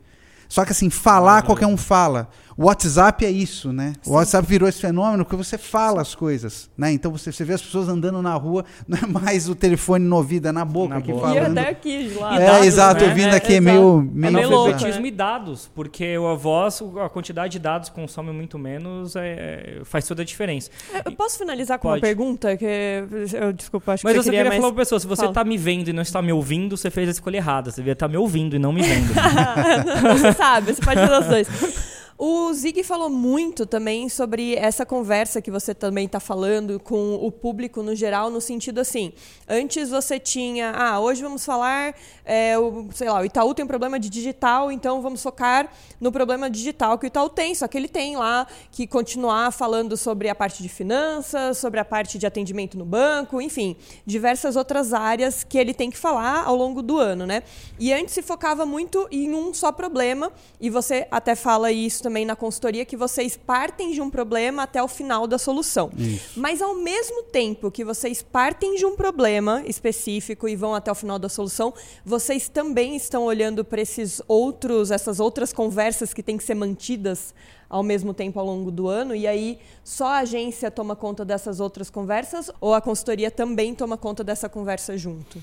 Só 0.48 0.64
que 0.64 0.72
assim, 0.72 0.90
falar 0.90 1.42
uhum. 1.42 1.48
qualquer 1.48 1.68
um 1.68 1.78
fala. 1.78 2.30
O 2.58 2.66
WhatsApp 2.66 3.26
é 3.26 3.30
isso, 3.30 3.74
né? 3.74 3.94
Sim. 4.02 4.12
O 4.12 4.14
WhatsApp 4.14 4.48
virou 4.48 4.70
esse 4.70 4.80
fenômeno 4.80 5.26
porque 5.26 5.36
você 5.36 5.58
fala 5.58 6.02
as 6.02 6.16
coisas, 6.16 6.70
né? 6.78 6.92
Então 6.92 7.12
você, 7.12 7.32
você 7.32 7.44
vê 7.44 7.54
as 7.54 7.62
pessoas 7.62 7.90
andando 7.90 8.22
na 8.22 8.34
rua, 8.34 8.64
não 8.88 8.98
é 8.98 9.06
mais 9.06 9.50
o 9.50 9.56
telefone 9.56 10.06
no 10.06 10.16
ouvido, 10.16 10.48
é 10.48 10.52
na 10.54 10.64
boca 10.64 10.94
na 10.94 10.98
aqui 10.98 11.12
boca. 11.12 11.28
falando. 11.28 11.58
E 11.58 11.60
até 11.60 11.70
aqui, 11.70 12.14
lá. 12.18 12.42
É, 12.42 12.46
dados, 12.46 12.68
exato, 12.68 13.04
né? 13.04 13.10
ouvindo 13.10 13.34
aqui 13.34 13.54
é, 13.54 13.58
é 13.58 13.60
meio, 13.62 14.02
meio... 14.02 14.38
É 14.38 14.44
alfabetismo 14.44 15.06
e 15.06 15.12
dados, 15.12 15.70
porque 15.76 16.16
a 16.18 16.34
voz, 16.34 16.82
a 17.04 17.10
quantidade 17.10 17.54
de 17.54 17.60
dados 17.60 17.90
consome 17.90 18.32
muito 18.32 18.58
menos, 18.58 19.16
é, 19.18 19.82
faz 19.84 20.08
toda 20.08 20.22
a 20.22 20.26
diferença. 20.26 20.70
É, 20.94 21.02
eu 21.06 21.12
posso 21.12 21.38
finalizar 21.38 21.78
com 21.78 21.90
Pode. 21.90 22.00
uma 22.00 22.02
pergunta? 22.02 22.56
Que 22.56 23.04
eu, 23.34 23.52
desculpa, 23.52 23.94
acho 23.94 24.06
Mas 24.06 24.14
que 24.14 24.20
eu 24.20 24.24
só 24.24 24.30
queria 24.30 24.46
mais... 24.46 24.62
falar 24.62 24.72
pra 24.72 24.82
pessoa, 24.82 25.00
se 25.00 25.08
você 25.08 25.26
está 25.26 25.44
me 25.44 25.58
vendo 25.58 25.90
e 25.90 25.94
não 25.94 26.02
está 26.02 26.22
me 26.22 26.32
ouvindo, 26.32 26.78
você 26.78 26.90
fez 26.90 27.10
a 27.10 27.12
escolha 27.12 27.38
errada. 27.38 27.70
Você 27.70 27.82
devia 27.82 27.94
estar 27.94 28.08
tá 28.08 28.12
me 28.12 28.18
ouvindo 28.18 28.56
e 28.56 28.60
não 28.60 28.72
me 28.72 28.82
vendo. 28.82 29.14
você 30.18 30.32
sabe, 30.34 30.74
você 30.74 30.82
pode 30.82 31.02
fazer 31.02 31.20
os 31.20 31.28
dois. 31.28 31.95
O 32.18 32.54
Zig 32.54 32.82
falou 32.82 33.10
muito 33.10 33.66
também 33.66 34.08
sobre 34.08 34.56
essa 34.56 34.86
conversa 34.86 35.42
que 35.42 35.52
você 35.52 35.76
também 35.76 36.06
está 36.06 36.18
falando 36.18 36.80
com 36.80 37.16
o 37.16 37.30
público 37.30 37.84
no 37.84 37.94
geral, 37.94 38.30
no 38.30 38.40
sentido 38.40 38.80
assim, 38.80 39.12
antes 39.46 39.90
você 39.90 40.18
tinha, 40.18 40.72
ah, 40.72 40.98
hoje 40.98 41.22
vamos 41.22 41.44
falar, 41.44 41.94
é, 42.24 42.58
o, 42.58 42.88
sei 42.94 43.10
lá, 43.10 43.20
o 43.20 43.26
Itaú 43.26 43.54
tem 43.54 43.66
um 43.66 43.68
problema 43.68 44.00
de 44.00 44.10
digital, 44.10 44.72
então 44.72 45.02
vamos 45.02 45.22
focar 45.22 45.70
no 46.00 46.10
problema 46.10 46.50
digital 46.50 46.98
que 46.98 47.06
o 47.06 47.08
Itaú 47.08 47.28
tem, 47.28 47.54
só 47.54 47.68
que 47.68 47.78
ele 47.78 47.90
tem 47.90 48.16
lá 48.16 48.48
que 48.72 48.88
continuar 48.88 49.52
falando 49.52 49.98
sobre 49.98 50.30
a 50.30 50.36
parte 50.36 50.64
de 50.64 50.70
finanças, 50.70 51.58
sobre 51.58 51.82
a 51.82 51.86
parte 51.86 52.18
de 52.18 52.26
atendimento 52.26 52.78
no 52.78 52.86
banco, 52.86 53.42
enfim, 53.42 53.76
diversas 54.06 54.56
outras 54.56 54.94
áreas 54.94 55.44
que 55.44 55.58
ele 55.58 55.74
tem 55.74 55.90
que 55.90 55.98
falar 55.98 56.46
ao 56.46 56.56
longo 56.56 56.82
do 56.82 56.98
ano, 56.98 57.26
né? 57.26 57.44
E 57.78 57.92
antes 57.92 58.14
se 58.14 58.22
focava 58.22 58.66
muito 58.66 59.06
em 59.12 59.34
um 59.34 59.54
só 59.54 59.70
problema, 59.70 60.32
e 60.62 60.70
você 60.70 61.06
até 61.12 61.36
fala 61.36 61.74
isso 61.74 62.05
também 62.06 62.24
na 62.24 62.36
consultoria 62.36 62.86
que 62.86 62.96
vocês 62.96 63.36
partem 63.36 63.92
de 63.92 64.00
um 64.00 64.12
problema 64.12 64.62
até 64.62 64.82
o 64.82 64.88
final 64.88 65.26
da 65.26 65.40
solução. 65.40 65.90
Isso. 65.98 66.40
Mas 66.40 66.62
ao 66.62 66.76
mesmo 66.76 67.24
tempo 67.24 67.72
que 67.72 67.84
vocês 67.84 68.22
partem 68.22 68.76
de 68.76 68.86
um 68.86 68.96
problema 68.96 69.64
específico 69.66 70.48
e 70.48 70.56
vão 70.56 70.76
até 70.76 70.92
o 70.92 70.96
final 70.96 71.18
da 71.18 71.28
solução, 71.28 71.74
vocês 72.06 72.48
também 72.48 72.96
estão 72.96 73.24
olhando 73.24 73.66
para 73.66 73.82
esses 73.82 74.22
outros, 74.28 74.92
essas 74.92 75.20
outras 75.20 75.52
conversas 75.52 76.14
que 76.14 76.22
têm 76.22 76.38
que 76.38 76.44
ser 76.44 76.54
mantidas 76.54 77.34
ao 77.68 77.82
mesmo 77.82 78.14
tempo 78.14 78.40
ao 78.40 78.46
longo 78.46 78.70
do 78.70 78.88
ano, 78.88 79.16
e 79.16 79.26
aí 79.26 79.58
só 79.84 80.06
a 80.06 80.18
agência 80.20 80.70
toma 80.70 80.96
conta 80.96 81.26
dessas 81.26 81.60
outras 81.60 81.90
conversas 81.90 82.52
ou 82.62 82.76
a 82.76 82.82
consultoria 82.82 83.32
também 83.32 83.74
toma 83.74 83.98
conta 83.98 84.24
dessa 84.24 84.48
conversa 84.48 84.96
junto? 84.96 85.42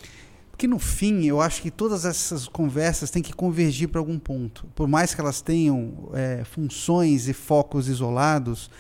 Porque 0.62 0.68
no 0.68 0.78
fim, 0.78 1.24
eu 1.24 1.40
acho 1.40 1.60
que 1.60 1.72
todas 1.72 2.04
essas 2.04 2.46
conversas 2.46 3.10
têm 3.10 3.20
que 3.20 3.32
convergir 3.32 3.88
para 3.88 3.98
algum 3.98 4.16
ponto. 4.16 4.64
Por 4.76 4.86
mais 4.86 5.12
que 5.12 5.20
elas 5.20 5.40
tenham 5.40 6.08
é, 6.14 6.44
funções 6.44 7.26
e 7.26 7.32
focos 7.32 7.88
isolados, 7.88 8.70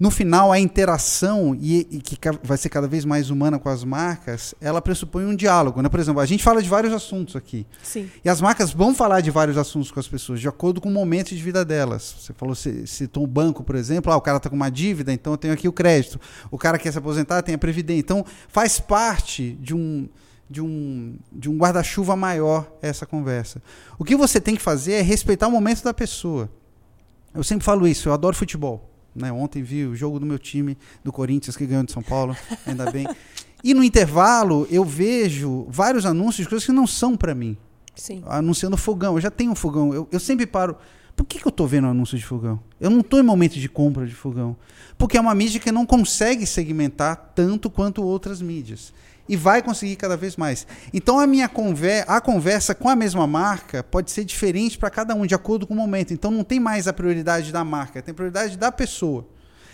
no 0.00 0.10
final 0.10 0.50
a 0.50 0.58
interação, 0.58 1.54
e, 1.54 1.86
e, 1.92 2.00
que 2.00 2.18
vai 2.42 2.58
ser 2.58 2.70
cada 2.70 2.88
vez 2.88 3.04
mais 3.04 3.30
humana 3.30 3.56
com 3.56 3.68
as 3.68 3.84
marcas, 3.84 4.52
ela 4.60 4.82
pressupõe 4.82 5.24
um 5.24 5.36
diálogo. 5.36 5.80
Né? 5.80 5.88
Por 5.88 6.00
exemplo, 6.00 6.20
a 6.20 6.26
gente 6.26 6.42
fala 6.42 6.60
de 6.60 6.68
vários 6.68 6.92
assuntos 6.92 7.36
aqui. 7.36 7.68
Sim. 7.84 8.10
E 8.24 8.28
as 8.28 8.40
marcas 8.40 8.72
vão 8.72 8.92
falar 8.92 9.20
de 9.20 9.30
vários 9.30 9.56
assuntos 9.56 9.92
com 9.92 10.00
as 10.00 10.08
pessoas, 10.08 10.40
de 10.40 10.48
acordo 10.48 10.80
com 10.80 10.88
o 10.88 10.92
momento 10.92 11.28
de 11.28 11.40
vida 11.40 11.64
delas. 11.64 12.16
Você 12.18 12.32
falou, 12.32 12.56
citou 12.56 13.22
um 13.22 13.28
banco, 13.28 13.62
por 13.62 13.76
exemplo, 13.76 14.12
ah, 14.12 14.16
o 14.16 14.20
cara 14.20 14.38
está 14.38 14.50
com 14.50 14.56
uma 14.56 14.72
dívida, 14.72 15.12
então 15.12 15.34
eu 15.34 15.36
tenho 15.36 15.54
aqui 15.54 15.68
o 15.68 15.72
crédito. 15.72 16.20
O 16.50 16.58
cara 16.58 16.80
quer 16.80 16.90
se 16.90 16.98
aposentar, 16.98 17.42
tem 17.42 17.54
a 17.54 17.58
previdência. 17.58 18.00
Então, 18.00 18.26
faz 18.48 18.80
parte 18.80 19.52
de 19.60 19.72
um 19.72 20.08
de 20.48 20.60
um, 20.60 21.16
de 21.32 21.48
um 21.48 21.56
guarda-chuva 21.56 22.14
maior 22.14 22.70
essa 22.82 23.06
conversa. 23.06 23.62
O 23.98 24.04
que 24.04 24.14
você 24.16 24.40
tem 24.40 24.54
que 24.54 24.62
fazer 24.62 24.92
é 24.92 25.00
respeitar 25.00 25.48
o 25.48 25.50
momento 25.50 25.82
da 25.82 25.94
pessoa. 25.94 26.50
Eu 27.34 27.42
sempre 27.42 27.64
falo 27.64 27.88
isso, 27.88 28.08
eu 28.08 28.12
adoro 28.12 28.36
futebol. 28.36 28.90
Né? 29.14 29.32
Ontem 29.32 29.62
vi 29.62 29.84
o 29.84 29.94
jogo 29.94 30.18
do 30.18 30.26
meu 30.26 30.38
time, 30.38 30.76
do 31.02 31.12
Corinthians, 31.12 31.56
que 31.56 31.66
ganhou 31.66 31.84
de 31.84 31.92
São 31.92 32.02
Paulo, 32.02 32.36
ainda 32.66 32.90
bem. 32.90 33.06
E 33.64 33.74
no 33.74 33.84
intervalo, 33.84 34.66
eu 34.70 34.84
vejo 34.84 35.66
vários 35.68 36.04
anúncios 36.04 36.44
de 36.44 36.48
coisas 36.48 36.66
que 36.66 36.72
não 36.72 36.86
são 36.86 37.16
para 37.16 37.34
mim. 37.34 37.56
Sim. 37.94 38.22
Anunciando 38.26 38.76
fogão. 38.76 39.14
Eu 39.14 39.20
já 39.20 39.30
tenho 39.30 39.52
um 39.52 39.54
fogão. 39.54 39.94
Eu, 39.94 40.08
eu 40.10 40.18
sempre 40.18 40.46
paro. 40.46 40.76
Por 41.14 41.26
que, 41.26 41.38
que 41.38 41.46
eu 41.46 41.50
estou 41.50 41.66
vendo 41.66 41.86
anúncio 41.86 42.16
de 42.16 42.24
fogão? 42.24 42.58
Eu 42.80 42.90
não 42.90 43.00
estou 43.00 43.20
em 43.20 43.22
momento 43.22 43.54
de 43.54 43.68
compra 43.68 44.06
de 44.06 44.14
fogão. 44.14 44.56
Porque 44.96 45.16
é 45.16 45.20
uma 45.20 45.34
mídia 45.34 45.60
que 45.60 45.70
não 45.70 45.86
consegue 45.86 46.46
segmentar 46.46 47.32
tanto 47.34 47.70
quanto 47.70 48.02
outras 48.02 48.40
mídias 48.40 48.92
e 49.32 49.36
vai 49.36 49.62
conseguir 49.62 49.96
cada 49.96 50.14
vez 50.14 50.36
mais. 50.36 50.66
Então 50.92 51.18
a 51.18 51.26
minha 51.26 51.48
conver 51.48 52.04
a 52.06 52.20
conversa 52.20 52.74
com 52.74 52.86
a 52.86 52.94
mesma 52.94 53.26
marca 53.26 53.82
pode 53.82 54.10
ser 54.10 54.26
diferente 54.26 54.76
para 54.76 54.90
cada 54.90 55.14
um, 55.14 55.24
de 55.24 55.34
acordo 55.34 55.66
com 55.66 55.72
o 55.72 55.76
momento. 55.76 56.12
Então 56.12 56.30
não 56.30 56.44
tem 56.44 56.60
mais 56.60 56.86
a 56.86 56.92
prioridade 56.92 57.50
da 57.50 57.64
marca, 57.64 58.02
tem 58.02 58.12
prioridade 58.12 58.58
da 58.58 58.70
pessoa. 58.70 59.26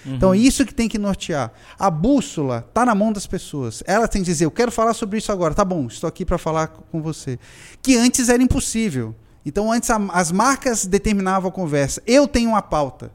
Uhum. 0.07 0.15
Então 0.15 0.33
é 0.33 0.39
isso 0.39 0.65
que 0.65 0.73
tem 0.73 0.89
que 0.89 0.97
nortear. 0.97 1.51
A 1.77 1.91
bússola 1.91 2.65
está 2.69 2.87
na 2.87 2.95
mão 2.95 3.13
das 3.13 3.27
pessoas. 3.27 3.83
Ela 3.85 4.07
tem 4.07 4.23
que 4.23 4.27
dizer: 4.27 4.45
eu 4.45 4.51
quero 4.53 4.71
falar 4.71 4.95
sobre 4.95 5.19
isso 5.19 5.33
agora. 5.33 5.53
Tá 5.53 5.65
bom, 5.65 5.89
estou 5.89 6.07
aqui 6.07 6.25
para 6.25 6.39
falar 6.39 6.69
com 6.69 7.03
você. 7.03 7.37
Que 7.83 7.97
antes 7.97 8.29
era 8.29 8.41
impossível. 8.41 9.13
Então 9.45 9.73
antes 9.73 9.91
a, 9.91 9.97
as 10.13 10.31
marcas 10.31 10.87
determinavam 10.87 11.49
a 11.49 11.53
conversa. 11.53 12.01
Eu 12.07 12.29
tenho 12.29 12.51
uma 12.51 12.63
pauta. 12.63 13.11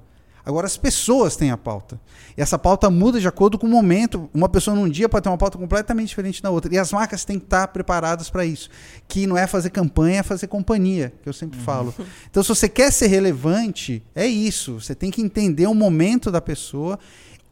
Agora 0.45 0.67
as 0.67 0.75
pessoas 0.75 1.36
têm 1.36 1.51
a 1.51 1.58
pauta. 1.58 1.99
E 2.38 2.41
essa 2.41 2.60
pauta 2.60 2.89
muda 2.89 3.19
de 3.19 3.27
acordo 3.27 3.58
com 3.58 3.65
o 3.65 3.69
momento. 3.69 4.29
Uma 4.34 4.49
pessoa 4.49 4.75
num 4.75 4.89
dia 4.89 5.08
pode 5.08 5.23
ter 5.23 5.29
uma 5.29 5.38
pauta 5.38 5.58
completamente 5.58 6.10
diferente 6.10 6.41
da 6.41 6.49
outra. 6.49 6.73
E 6.73 6.77
as 6.77 6.91
marcas 6.91 7.23
têm 7.23 7.39
que 7.39 7.45
estar 7.45 7.67
preparadas 7.69 8.29
para 8.29 8.45
isso. 8.45 8.69
Que 9.08 9.25
não 9.25 9.38
é 9.38 9.47
fazer 9.47 9.69
campanha, 9.69 10.19
é 10.19 10.23
fazer 10.23 10.47
companhia, 10.47 11.13
que 11.21 11.29
eu 11.29 11.34
sempre 11.34 11.58
uhum. 11.60 11.65
falo. 11.65 11.95
Então, 12.29 12.43
se 12.43 12.49
você 12.49 12.67
quer 12.67 12.91
ser 12.91 13.08
relevante, 13.08 14.03
é 14.13 14.27
isso. 14.27 14.82
Você 14.82 14.93
tem 14.93 15.10
que 15.10 15.21
entender 15.21 15.67
o 15.67 15.73
momento 15.73 16.29
da 16.29 16.41
pessoa 16.41 16.99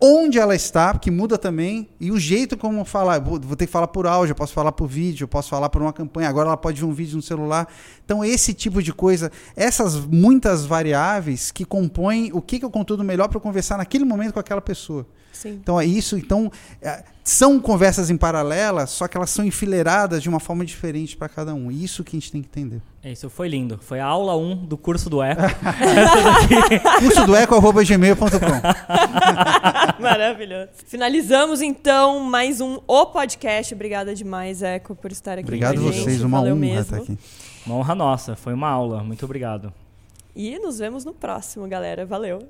onde 0.02 0.40
ela 0.40 0.56
está, 0.56 0.98
que 0.98 1.12
muda 1.12 1.38
também, 1.38 1.88
e 2.00 2.12
o 2.12 2.20
jeito 2.20 2.58
como 2.58 2.84
falar. 2.84 3.20
Vou, 3.20 3.40
vou, 3.40 3.56
ter 3.56 3.68
que 3.68 3.72
falar 3.72 3.88
por 3.88 4.08
áudio, 4.08 4.32
eu 4.32 4.36
posso 4.36 4.54
falar 4.54 4.72
por 4.72 4.88
vídeo, 4.88 5.26
eu 5.26 5.28
posso 5.28 5.50
falar 5.50 5.70
por 5.70 5.82
uma 5.82 5.94
campanha, 5.94 6.28
agora 6.28 6.48
ela 6.48 6.58
pode 6.58 6.82
ver 6.82 6.88
um 6.88 6.94
vídeo 6.94 7.16
no 7.16 7.22
celular. 7.22 7.68
Então, 8.04 8.26
esse 8.26 8.54
tipo 8.54 8.82
de 8.82 8.92
coisa, 8.92 9.32
essas 9.56 9.96
muitas 9.96 10.66
variáveis 10.66 11.52
que 11.52 11.64
compõem 11.64 12.32
o 12.34 12.42
que, 12.42 12.58
que 12.58 12.66
é 12.66 12.68
o 12.68 12.72
conteúdo 12.72 13.04
melhor 13.04 13.30
para 13.30 13.40
conversar 13.40 13.78
naquele 13.78 14.04
momento 14.04 14.34
com 14.34 14.40
aquela 14.40 14.62
pessoa. 14.62 15.06
Sim. 15.32 15.60
Então 15.62 15.80
é 15.80 15.86
isso. 15.86 16.18
Então 16.18 16.52
é, 16.82 17.04
são 17.24 17.60
conversas 17.60 18.10
em 18.10 18.18
paralelo, 18.18 18.86
só 18.88 19.08
que 19.08 19.16
elas 19.16 19.30
são 19.30 19.46
enfileiradas 19.46 20.24
de 20.24 20.30
uma 20.30 20.40
forma 20.40 20.66
diferente 20.66 21.16
para 21.16 21.30
cada 21.30 21.54
um. 21.54 21.70
Isso 21.70 22.04
que 22.04 22.16
a 22.16 22.20
gente 22.20 22.32
tem 22.32 22.42
que 22.42 22.48
entender. 22.48 22.82
É 23.04 23.12
isso, 23.12 23.30
foi 23.30 23.48
lindo. 23.48 23.80
Foi 23.82 24.00
a 24.00 24.06
aula 24.06 24.36
1 24.36 24.66
do 24.66 24.78
curso 24.78 25.10
do 25.10 25.22
Eco. 25.22 25.42
curso 27.00 27.26
do 27.26 27.36
Eco@gmail.com. 27.36 28.32
Maravilhoso. 30.02 30.70
Finalizamos 30.88 31.62
então 31.62 32.20
mais 32.22 32.60
um 32.60 32.80
O 32.88 33.06
Podcast. 33.06 33.74
Obrigada 33.74 34.16
demais, 34.16 34.64
Eco, 34.64 34.96
por 34.96 35.12
estar 35.12 35.34
aqui. 35.34 35.44
Obrigado 35.44 35.80
a 35.80 35.82
vocês, 35.82 36.22
uma 36.24 36.40
Valeu 36.40 36.54
honra 36.54 36.60
mesmo. 36.60 36.82
estar 36.82 36.98
aqui. 36.98 37.18
Uma 37.66 37.76
honra 37.76 37.96
nossa, 37.96 38.36
foi 38.36 38.54
uma 38.54 38.70
aula. 38.70 39.04
Muito 39.04 39.24
obrigado. 39.26 39.72
E 40.36 40.58
nos 40.60 40.80
vemos 40.80 41.06
no 41.06 41.14
próximo, 41.14 41.68
galera. 41.68 42.06
Valeu. 42.06 42.48